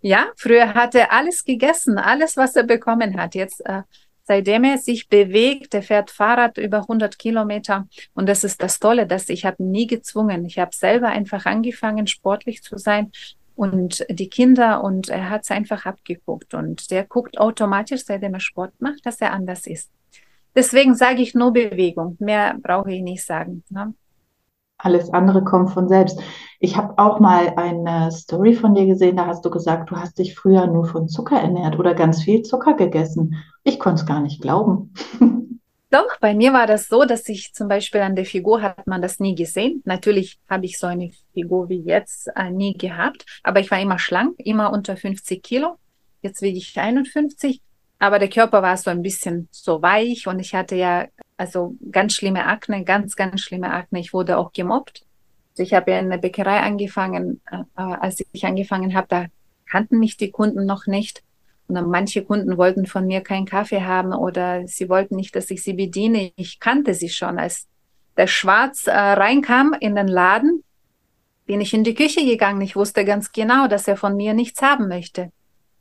[0.00, 3.34] ja, früher hat er alles gegessen, alles, was er bekommen hat.
[3.34, 3.82] Jetzt, äh,
[4.22, 7.86] seitdem er sich bewegt, er fährt Fahrrad über 100 Kilometer.
[8.14, 10.46] Und das ist das Tolle, dass ich habe nie gezwungen.
[10.46, 13.12] Ich habe selber einfach angefangen, sportlich zu sein
[13.56, 16.54] und die Kinder und er hat es einfach abgeguckt.
[16.54, 19.90] Und der guckt automatisch, seitdem er Sport macht, dass er anders ist.
[20.54, 22.16] Deswegen sage ich nur Bewegung.
[22.20, 23.64] Mehr brauche ich nicht sagen.
[23.68, 23.92] Ne?
[24.78, 26.20] Alles andere kommt von selbst.
[26.60, 30.18] Ich habe auch mal eine Story von dir gesehen, da hast du gesagt, du hast
[30.18, 33.36] dich früher nur von Zucker ernährt oder ganz viel Zucker gegessen.
[33.64, 34.94] Ich konnte es gar nicht glauben.
[35.90, 39.00] Doch, bei mir war das so, dass ich zum Beispiel an der Figur hat man
[39.00, 39.82] das nie gesehen.
[39.86, 43.98] Natürlich habe ich so eine Figur wie jetzt äh, nie gehabt, aber ich war immer
[43.98, 45.76] schlank, immer unter 50 Kilo.
[46.20, 47.62] Jetzt wiege ich 51,
[47.98, 51.06] aber der Körper war so ein bisschen so weich und ich hatte ja
[51.36, 54.00] also ganz schlimme Akne, ganz, ganz schlimme Akne.
[54.00, 55.04] Ich wurde auch gemobbt.
[55.52, 59.26] Also ich habe ja in der Bäckerei angefangen, äh, als ich angefangen habe, da
[59.66, 61.22] kannten mich die Kunden noch nicht.
[61.66, 65.50] Und dann manche Kunden wollten von mir keinen Kaffee haben oder sie wollten nicht, dass
[65.50, 66.32] ich sie bediene.
[66.36, 67.38] Ich kannte sie schon.
[67.38, 67.66] Als
[68.16, 70.64] der Schwarz äh, reinkam in den Laden,
[71.46, 72.60] bin ich in die Küche gegangen.
[72.62, 75.30] Ich wusste ganz genau, dass er von mir nichts haben möchte.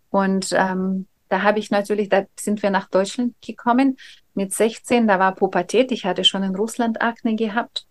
[0.10, 3.98] Und ähm, da habe ich natürlich, da sind wir nach Deutschland gekommen
[4.34, 5.92] mit 16, da war Pubertät.
[5.92, 7.88] Ich hatte schon in Russland Akne gehabt.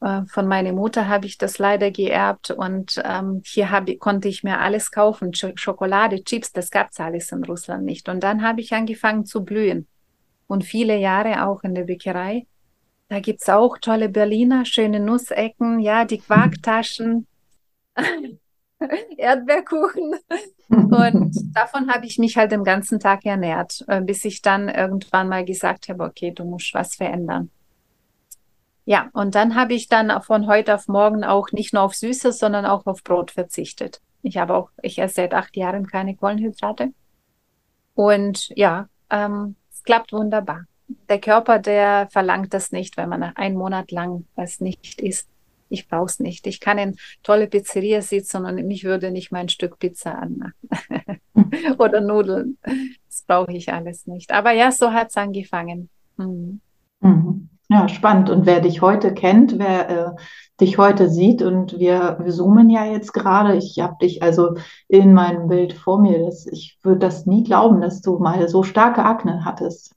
[0.00, 4.42] Äh, von meiner Mutter habe ich das leider geerbt und ähm, hier hab, konnte ich
[4.42, 8.08] mir alles kaufen, Sch Schokolade, Chips, das gab's alles in Russland nicht.
[8.08, 9.86] Und dann habe ich angefangen zu blühen
[10.46, 12.46] und viele Jahre auch in der Bäckerei.
[13.08, 17.26] Da gibt's auch tolle Berliner, schöne Nussecken, ja, die Quarktaschen.
[19.16, 20.14] Erdbeerkuchen.
[20.68, 25.28] Und davon habe ich mich halt den ganzen Tag ernährt, äh, bis ich dann irgendwann
[25.28, 27.50] mal gesagt habe, okay, du musst was verändern.
[28.84, 32.38] Ja, und dann habe ich dann von heute auf morgen auch nicht nur auf Süßes,
[32.38, 34.00] sondern auch auf Brot verzichtet.
[34.22, 36.92] Ich habe auch, ich esse seit acht Jahren keine Kohlenhydrate.
[37.94, 40.64] Und ja, ähm, es klappt wunderbar.
[41.08, 45.28] Der Körper, der verlangt das nicht, wenn man einen Monat lang was nicht isst
[45.70, 46.46] ich brauche es nicht.
[46.46, 51.20] Ich kann in tolle Pizzeria sitzen und mich würde nicht mein Stück Pizza anmachen.
[51.78, 52.58] Oder Nudeln.
[52.62, 54.32] Das brauche ich alles nicht.
[54.32, 55.88] Aber ja, so hat es angefangen.
[56.16, 56.60] Mhm.
[57.00, 57.48] Mhm.
[57.68, 58.30] Ja, spannend.
[58.30, 60.10] Und wer dich heute kennt, wer äh,
[60.60, 64.56] dich heute sieht, und wir, wir zoomen ja jetzt gerade, ich habe dich also
[64.88, 68.64] in meinem Bild vor mir, das, ich würde das nie glauben, dass du mal so
[68.64, 69.94] starke Akne hattest.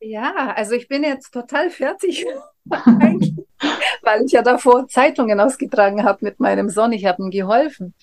[0.00, 2.24] Ja, also ich bin jetzt total fertig,
[4.02, 6.92] weil ich ja davor Zeitungen ausgetragen habe mit meinem Sohn.
[6.92, 7.94] Ich habe ihm geholfen.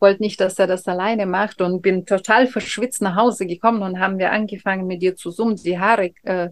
[0.00, 4.00] Wollte nicht, dass er das alleine macht und bin total verschwitzt nach Hause gekommen und
[4.00, 6.50] haben wir angefangen mit dir zu summen, die Haare äh,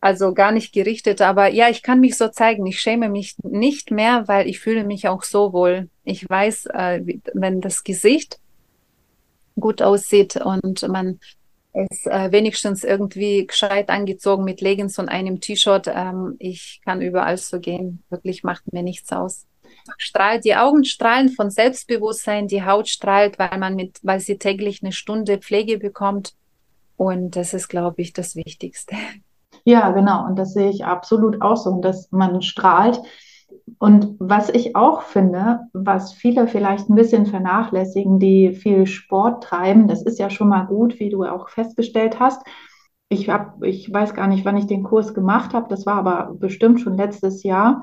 [0.00, 2.66] Also gar nicht gerichtet, aber ja, ich kann mich so zeigen.
[2.66, 5.88] Ich schäme mich nicht mehr, weil ich fühle mich auch so wohl.
[6.02, 8.40] Ich weiß, äh, wenn das Gesicht
[9.54, 11.20] gut aussieht und man
[11.74, 15.86] ist äh, wenigstens irgendwie gescheit angezogen mit Leggings und einem T-Shirt.
[15.88, 18.02] Ähm, ich kann überall so gehen.
[18.10, 19.46] Wirklich macht mir nichts aus.
[19.96, 24.82] Strahlt, die Augen strahlen von Selbstbewusstsein, die Haut strahlt, weil man mit, weil sie täglich
[24.82, 26.34] eine Stunde Pflege bekommt.
[26.96, 28.94] Und das ist, glaube ich, das Wichtigste.
[29.64, 30.26] Ja, genau.
[30.26, 33.00] Und das sehe ich absolut auch so, dass man strahlt.
[33.78, 39.88] Und was ich auch finde, was viele vielleicht ein bisschen vernachlässigen, die viel Sport treiben,
[39.88, 42.46] das ist ja schon mal gut, wie du auch festgestellt hast.
[43.08, 45.68] Ich habe, ich weiß gar nicht, wann ich den Kurs gemacht habe.
[45.68, 47.82] Das war aber bestimmt schon letztes Jahr.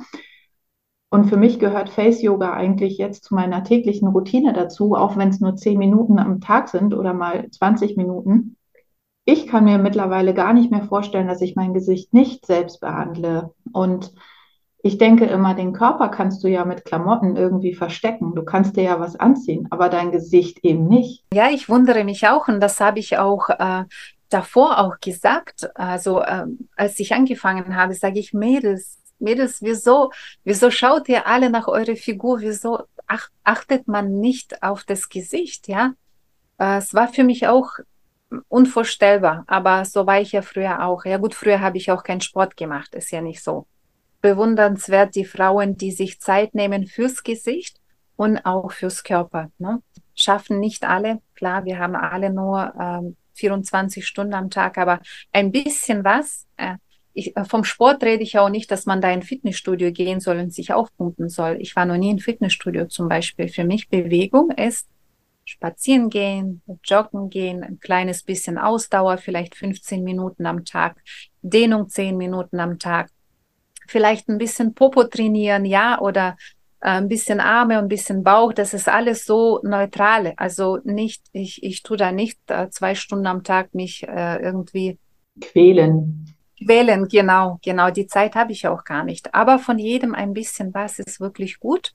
[1.11, 5.29] Und für mich gehört Face Yoga eigentlich jetzt zu meiner täglichen Routine dazu, auch wenn
[5.29, 8.57] es nur zehn Minuten am Tag sind oder mal 20 Minuten.
[9.25, 13.53] Ich kann mir mittlerweile gar nicht mehr vorstellen, dass ich mein Gesicht nicht selbst behandle.
[13.71, 14.13] Und
[14.81, 18.33] ich denke immer, den Körper kannst du ja mit Klamotten irgendwie verstecken.
[18.33, 21.25] Du kannst dir ja was anziehen, aber dein Gesicht eben nicht.
[21.33, 23.83] Ja, ich wundere mich auch und das habe ich auch äh,
[24.29, 25.69] davor auch gesagt.
[25.75, 26.45] Also äh,
[26.77, 30.11] als ich angefangen habe, sage ich Mädels, Mädels, wieso,
[30.45, 32.39] wieso schaut ihr alle nach eurer Figur?
[32.39, 35.67] Wieso ach, achtet man nicht auf das Gesicht?
[35.67, 35.93] Ja,
[36.57, 37.71] äh, es war für mich auch
[38.47, 39.43] unvorstellbar.
[39.47, 41.03] Aber so war ich ja früher auch.
[41.03, 43.67] Ja gut, früher habe ich auch keinen Sport gemacht, ist ja nicht so.
[44.21, 47.79] Bewundernswert die Frauen, die sich Zeit nehmen fürs Gesicht
[48.15, 49.51] und auch fürs Körper.
[49.57, 49.81] Ne?
[50.15, 51.21] Schaffen nicht alle.
[51.35, 54.99] Klar, wir haben alle nur ähm, 24 Stunden am Tag, aber
[55.31, 56.45] ein bisschen was.
[56.57, 56.75] Äh,
[57.13, 60.37] ich, äh, vom Sport rede ich auch nicht, dass man da in Fitnessstudio gehen soll
[60.39, 61.57] und sich aufpumpen soll.
[61.61, 63.47] Ich war noch nie in Fitnessstudio zum Beispiel.
[63.47, 64.87] Für mich Bewegung ist
[65.45, 71.01] spazieren gehen, joggen gehen, ein kleines bisschen Ausdauer, vielleicht 15 Minuten am Tag,
[71.41, 73.09] Dehnung 10 Minuten am Tag,
[73.89, 76.37] vielleicht ein bisschen Popo trainieren, ja, oder
[76.81, 80.33] äh, ein bisschen Arme und ein bisschen Bauch, das ist alles so neutral.
[80.37, 84.97] Also nicht, ich, ich tue da nicht äh, zwei Stunden am Tag mich äh, irgendwie
[85.41, 86.35] quälen.
[86.63, 87.89] Quälen, genau, genau.
[87.89, 89.33] Die Zeit habe ich auch gar nicht.
[89.33, 91.93] Aber von jedem ein bisschen was ist wirklich gut.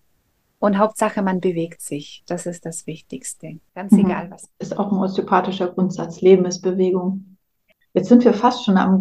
[0.59, 2.23] Und Hauptsache, man bewegt sich.
[2.27, 3.61] Das ist das Wichtigste.
[3.75, 4.07] Ganz mhm.
[4.07, 4.49] egal was.
[4.59, 6.23] Ist auch ein osteopathischer Grundsatz.
[6.23, 7.34] Leben ist Bewegung.
[7.95, 9.01] Jetzt sind wir fast schon am,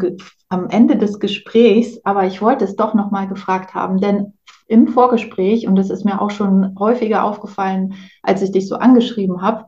[0.49, 4.33] am Ende des Gesprächs, aber ich wollte es doch nochmal gefragt haben, denn
[4.67, 9.41] im Vorgespräch, und das ist mir auch schon häufiger aufgefallen, als ich dich so angeschrieben
[9.41, 9.65] habe,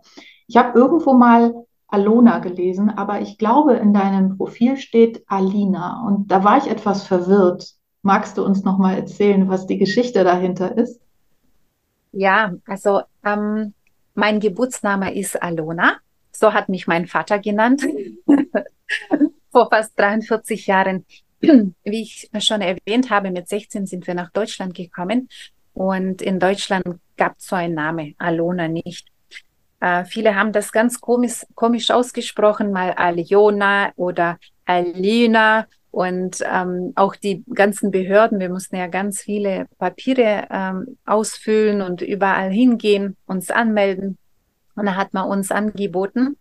[0.47, 6.31] ich habe irgendwo mal Alona gelesen, aber ich glaube, in deinem Profil steht Alina und
[6.31, 7.73] da war ich etwas verwirrt.
[8.03, 11.01] Magst du uns nochmal erzählen, was die Geschichte dahinter ist?
[12.11, 13.73] Ja, also ähm,
[14.13, 15.97] mein Geburtsname ist Alona.
[16.31, 17.83] So hat mich mein Vater genannt.
[19.51, 21.05] Vor fast 43 Jahren.
[21.41, 25.29] Wie ich schon erwähnt habe, mit 16 sind wir nach Deutschland gekommen.
[25.73, 26.85] Und in Deutschland
[27.17, 29.07] gab es so einen Namen, Alona nicht.
[29.81, 37.15] Äh, viele haben das ganz komisch, komisch ausgesprochen, mal Aliona oder Alina und ähm, auch
[37.15, 43.49] die ganzen Behörden, wir mussten ja ganz viele Papiere ähm, ausfüllen und überall hingehen, uns
[43.49, 44.17] anmelden.
[44.75, 46.35] Und da hat man uns angeboten,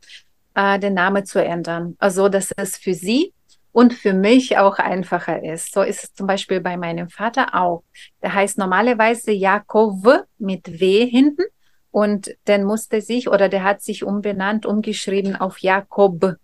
[0.55, 1.96] äh, den Namen zu ändern.
[1.98, 3.32] Also, dass es für sie
[3.72, 5.74] und für mich auch einfacher ist.
[5.74, 7.82] So ist es zum Beispiel bei meinem Vater auch.
[8.22, 11.42] Der heißt normalerweise Jakob mit W hinten
[11.90, 16.36] und dann musste sich oder der hat sich umbenannt, umgeschrieben auf Jakob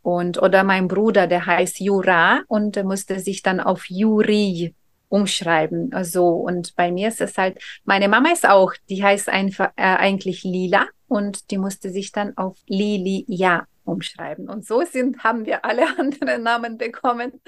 [0.00, 4.74] und, oder mein Bruder, der heißt Jura und der musste sich dann auf Juri
[5.08, 5.92] umschreiben.
[5.92, 9.82] Also, und bei mir ist es halt, meine Mama ist auch, die heißt einfach äh,
[9.82, 14.48] eigentlich Lila und die musste sich dann auf Lilia umschreiben.
[14.48, 17.40] Und so sind, haben wir alle anderen Namen bekommen.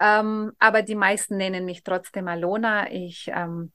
[0.00, 2.90] Ähm, aber die meisten nennen mich trotzdem Alona.
[2.92, 3.72] Ich ähm,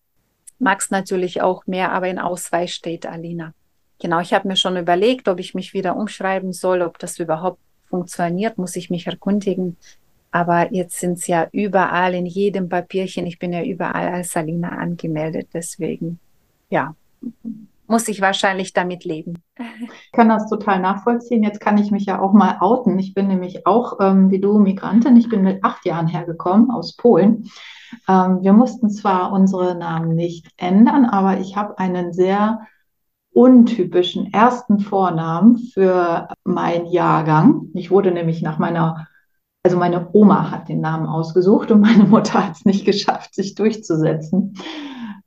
[0.57, 3.53] mag es natürlich auch mehr, aber in Ausweis steht Alina.
[3.99, 7.59] Genau, ich habe mir schon überlegt, ob ich mich wieder umschreiben soll, ob das überhaupt
[7.89, 9.77] funktioniert, muss ich mich erkundigen.
[10.31, 13.27] Aber jetzt sind es ja überall in jedem Papierchen.
[13.27, 15.49] Ich bin ja überall als Salina angemeldet.
[15.53, 16.19] Deswegen,
[16.69, 16.95] ja,
[17.93, 19.43] muss ich wahrscheinlich damit leben.
[19.59, 21.43] Ich kann das total nachvollziehen.
[21.43, 22.97] Jetzt kann ich mich ja auch mal outen.
[22.97, 25.15] Ich bin nämlich auch, ähm, wie du, Migrantin.
[25.15, 27.51] Ich bin mit acht Jahren hergekommen aus Polen.
[28.09, 32.61] Ähm, wir mussten zwar unsere Namen nicht ändern, aber ich habe einen sehr
[33.31, 37.67] untypischen ersten Vornamen für meinen Jahrgang.
[37.75, 39.07] Ich wurde nämlich nach meiner,
[39.61, 43.53] also meine Oma hat den Namen ausgesucht und meine Mutter hat es nicht geschafft, sich
[43.53, 44.55] durchzusetzen.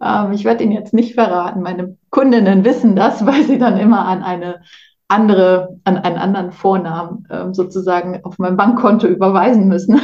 [0.03, 1.63] Ähm, ich werde ihn jetzt nicht verraten.
[1.63, 4.61] Meine Kundinnen wissen das, weil sie dann immer an eine
[5.09, 10.01] andere, an einen anderen Vornamen ähm, sozusagen auf mein Bankkonto überweisen müssen.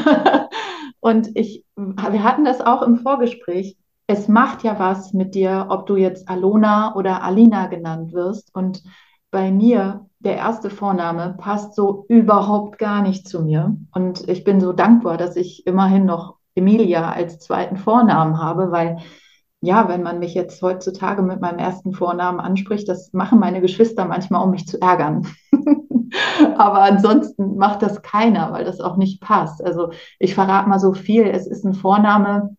[1.01, 3.77] Und ich, wir hatten das auch im Vorgespräch.
[4.07, 8.55] Es macht ja was mit dir, ob du jetzt Alona oder Alina genannt wirst.
[8.55, 8.85] Und
[9.33, 13.77] bei mir, der erste Vorname passt so überhaupt gar nicht zu mir.
[13.93, 18.99] Und ich bin so dankbar, dass ich immerhin noch Emilia als zweiten Vornamen habe, weil
[19.63, 24.05] ja, wenn man mich jetzt heutzutage mit meinem ersten Vornamen anspricht, das machen meine Geschwister
[24.05, 25.29] manchmal, um mich zu ärgern.
[26.59, 29.65] Aber ansonsten macht das keiner, weil das auch nicht passt.
[29.65, 31.27] Also ich verrate mal so viel.
[31.27, 32.57] Es ist ein Vorname,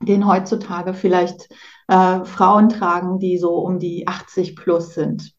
[0.00, 1.48] den heutzutage vielleicht
[1.88, 5.35] äh, Frauen tragen, die so um die 80 plus sind.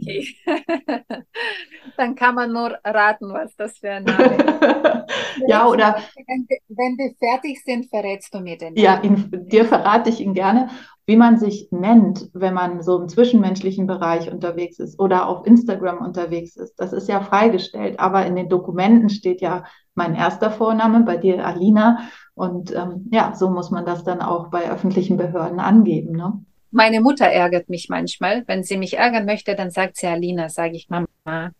[0.00, 0.36] Okay.
[1.96, 4.44] Dann kann man nur raten, was das für ein Name ist.
[5.46, 5.96] ja, oder.
[6.68, 8.74] Wenn wir fertig sind, verrätst du mir den.
[8.74, 8.84] Namen.
[8.84, 10.70] Ja, ihn, dir verrate ich ihn gerne,
[11.06, 15.98] wie man sich nennt, wenn man so im zwischenmenschlichen Bereich unterwegs ist oder auf Instagram
[15.98, 16.76] unterwegs ist.
[16.76, 21.44] Das ist ja freigestellt, aber in den Dokumenten steht ja mein erster Vorname, bei dir
[21.44, 21.98] Alina.
[22.34, 26.12] Und ähm, ja, so muss man das dann auch bei öffentlichen Behörden angeben.
[26.12, 26.42] Ne?
[26.70, 28.44] Meine Mutter ärgert mich manchmal.
[28.46, 31.50] Wenn sie mich ärgern möchte, dann sagt sie Alina, sage ich Mama.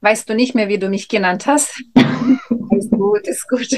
[0.00, 1.82] Weißt du nicht mehr, wie du mich genannt hast?
[2.76, 3.68] ist gut, ist gut.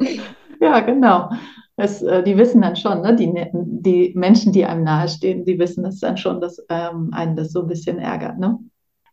[0.60, 1.30] ja, genau.
[1.76, 3.14] Das, äh, die wissen dann schon, ne?
[3.14, 7.52] die, die Menschen, die einem nahestehen, die wissen es dann schon, dass ähm, einen das
[7.52, 8.38] so ein bisschen ärgert.
[8.38, 8.58] Ne?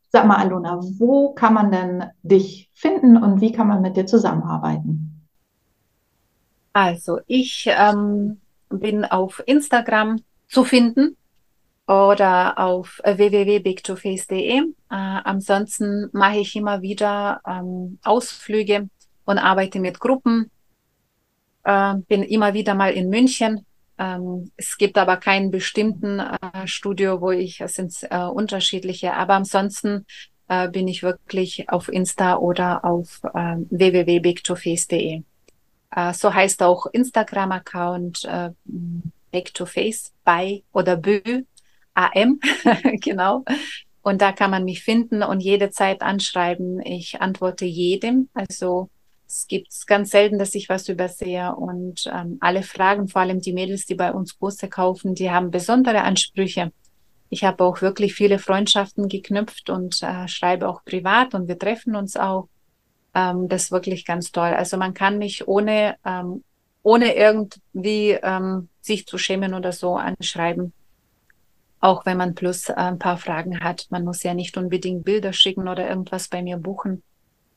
[0.09, 4.05] Sag mal, Alona, wo kann man denn dich finden und wie kann man mit dir
[4.05, 5.27] zusammenarbeiten?
[6.71, 8.39] Also, ich ähm,
[8.69, 10.17] bin auf Instagram
[10.53, 11.17] zu finden
[11.87, 14.59] oder auf www.big2face.de.
[14.59, 18.87] Äh, ansonsten mache ich immer wieder ähm, Ausflüge
[19.25, 20.49] und arbeite mit Gruppen.
[21.63, 23.65] Äh, bin immer wieder mal in München.
[23.97, 29.33] Ähm, es gibt aber keinen bestimmten äh, Studio, wo ich, es sind äh, unterschiedliche, aber
[29.33, 30.05] ansonsten
[30.47, 35.23] äh, bin ich wirklich auf Insta oder auf äh, www.big2face.de.
[35.95, 38.27] Äh, so heißt auch Instagram-Account
[39.33, 41.43] Back2Face bei oder Bö
[41.95, 42.39] AM,
[43.01, 43.43] genau.
[44.01, 46.81] Und da kann man mich finden und jede Zeit anschreiben.
[46.81, 48.29] Ich antworte jedem.
[48.33, 48.89] Also
[49.27, 51.55] es gibt ganz selten, dass ich was übersehe.
[51.55, 55.51] Und ähm, alle Fragen, vor allem die Mädels, die bei uns Kurse kaufen, die haben
[55.51, 56.71] besondere Ansprüche.
[57.29, 61.95] Ich habe auch wirklich viele Freundschaften geknüpft und äh, schreibe auch privat und wir treffen
[61.95, 62.47] uns auch.
[63.15, 64.53] Ähm, das ist wirklich ganz toll.
[64.53, 66.43] Also man kann mich ohne, ähm,
[66.83, 70.73] ohne irgendwie ähm, sich zu schämen oder so anschreiben.
[71.79, 73.87] Auch wenn man plus äh, ein paar Fragen hat.
[73.89, 77.01] Man muss ja nicht unbedingt Bilder schicken oder irgendwas bei mir buchen.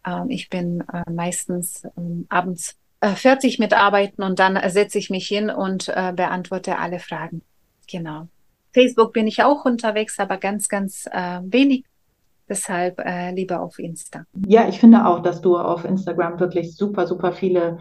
[0.06, 5.10] Ähm, ich bin äh, meistens ähm, abends äh, fertig mit Arbeiten und dann setze ich
[5.10, 7.42] mich hin und äh, beantworte alle Fragen.
[7.90, 8.28] Genau.
[8.72, 11.84] Facebook bin ich auch unterwegs, aber ganz, ganz äh, wenig.
[12.48, 14.24] Deshalb äh, lieber auf Insta.
[14.46, 17.78] Ja, ich finde auch, dass du auf Instagram wirklich super, super viele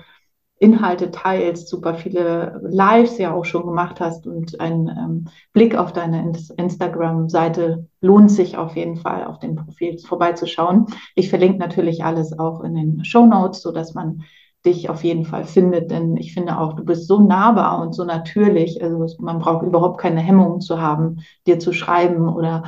[0.57, 5.91] Inhalte teilst, super viele Lives ja auch schon gemacht hast und ein ähm, Blick auf
[5.91, 10.87] deine Instagram-Seite lohnt sich auf jeden Fall, auf dem Profil vorbeizuschauen.
[11.13, 14.23] Ich verlinke natürlich alles auch in den Show Notes, so dass man
[14.65, 18.03] dich auf jeden Fall findet, denn ich finde auch, du bist so nahbar und so
[18.03, 18.81] natürlich.
[18.81, 22.63] Also man braucht überhaupt keine Hemmungen zu haben, dir zu schreiben oder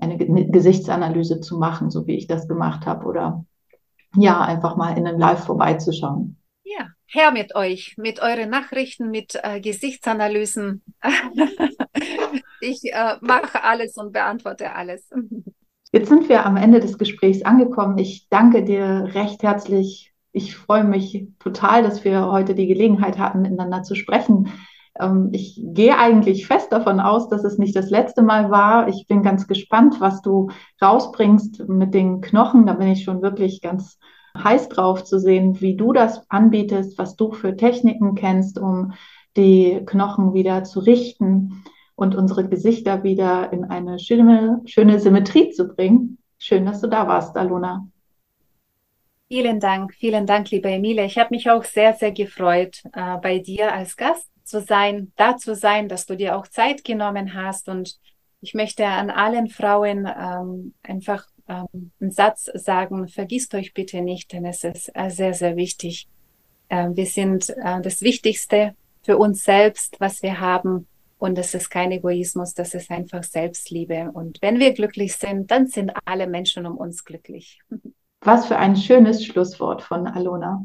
[0.00, 3.44] eine Gesichtsanalyse zu machen, so wie ich das gemacht habe, oder
[4.16, 6.36] ja, einfach mal in einem Live vorbeizuschauen.
[6.64, 10.82] Ja, her mit euch, mit euren Nachrichten, mit äh, Gesichtsanalysen.
[12.60, 15.08] ich äh, mache alles und beantworte alles.
[15.92, 17.98] Jetzt sind wir am Ende des Gesprächs angekommen.
[17.98, 20.14] Ich danke dir recht herzlich.
[20.32, 24.50] Ich freue mich total, dass wir heute die Gelegenheit hatten, miteinander zu sprechen.
[24.98, 28.88] Ähm, ich gehe eigentlich fest davon aus, dass es nicht das letzte Mal war.
[28.88, 30.48] Ich bin ganz gespannt, was du
[30.80, 32.64] rausbringst mit den Knochen.
[32.64, 33.98] Da bin ich schon wirklich ganz
[34.36, 38.92] heiß drauf zu sehen, wie du das anbietest, was du für Techniken kennst, um
[39.36, 41.64] die Knochen wieder zu richten
[41.94, 46.18] und unsere Gesichter wieder in eine schöne, schöne Symmetrie zu bringen.
[46.38, 47.86] Schön, dass du da warst, Aluna.
[49.28, 51.04] Vielen Dank, vielen Dank, liebe Emilia.
[51.04, 55.36] Ich habe mich auch sehr, sehr gefreut, äh, bei dir als Gast zu sein, da
[55.36, 57.68] zu sein, dass du dir auch Zeit genommen hast.
[57.68, 57.98] Und
[58.42, 64.32] ich möchte an allen Frauen ähm, einfach ähm, einen Satz sagen, vergisst euch bitte nicht,
[64.32, 66.08] denn es ist äh, sehr, sehr wichtig.
[66.68, 70.86] Äh, wir sind äh, das Wichtigste für uns selbst, was wir haben.
[71.18, 74.10] Und es ist kein Egoismus, das ist einfach Selbstliebe.
[74.12, 77.60] Und wenn wir glücklich sind, dann sind alle Menschen um uns glücklich.
[78.24, 80.64] Was für ein schönes Schlusswort von Alona.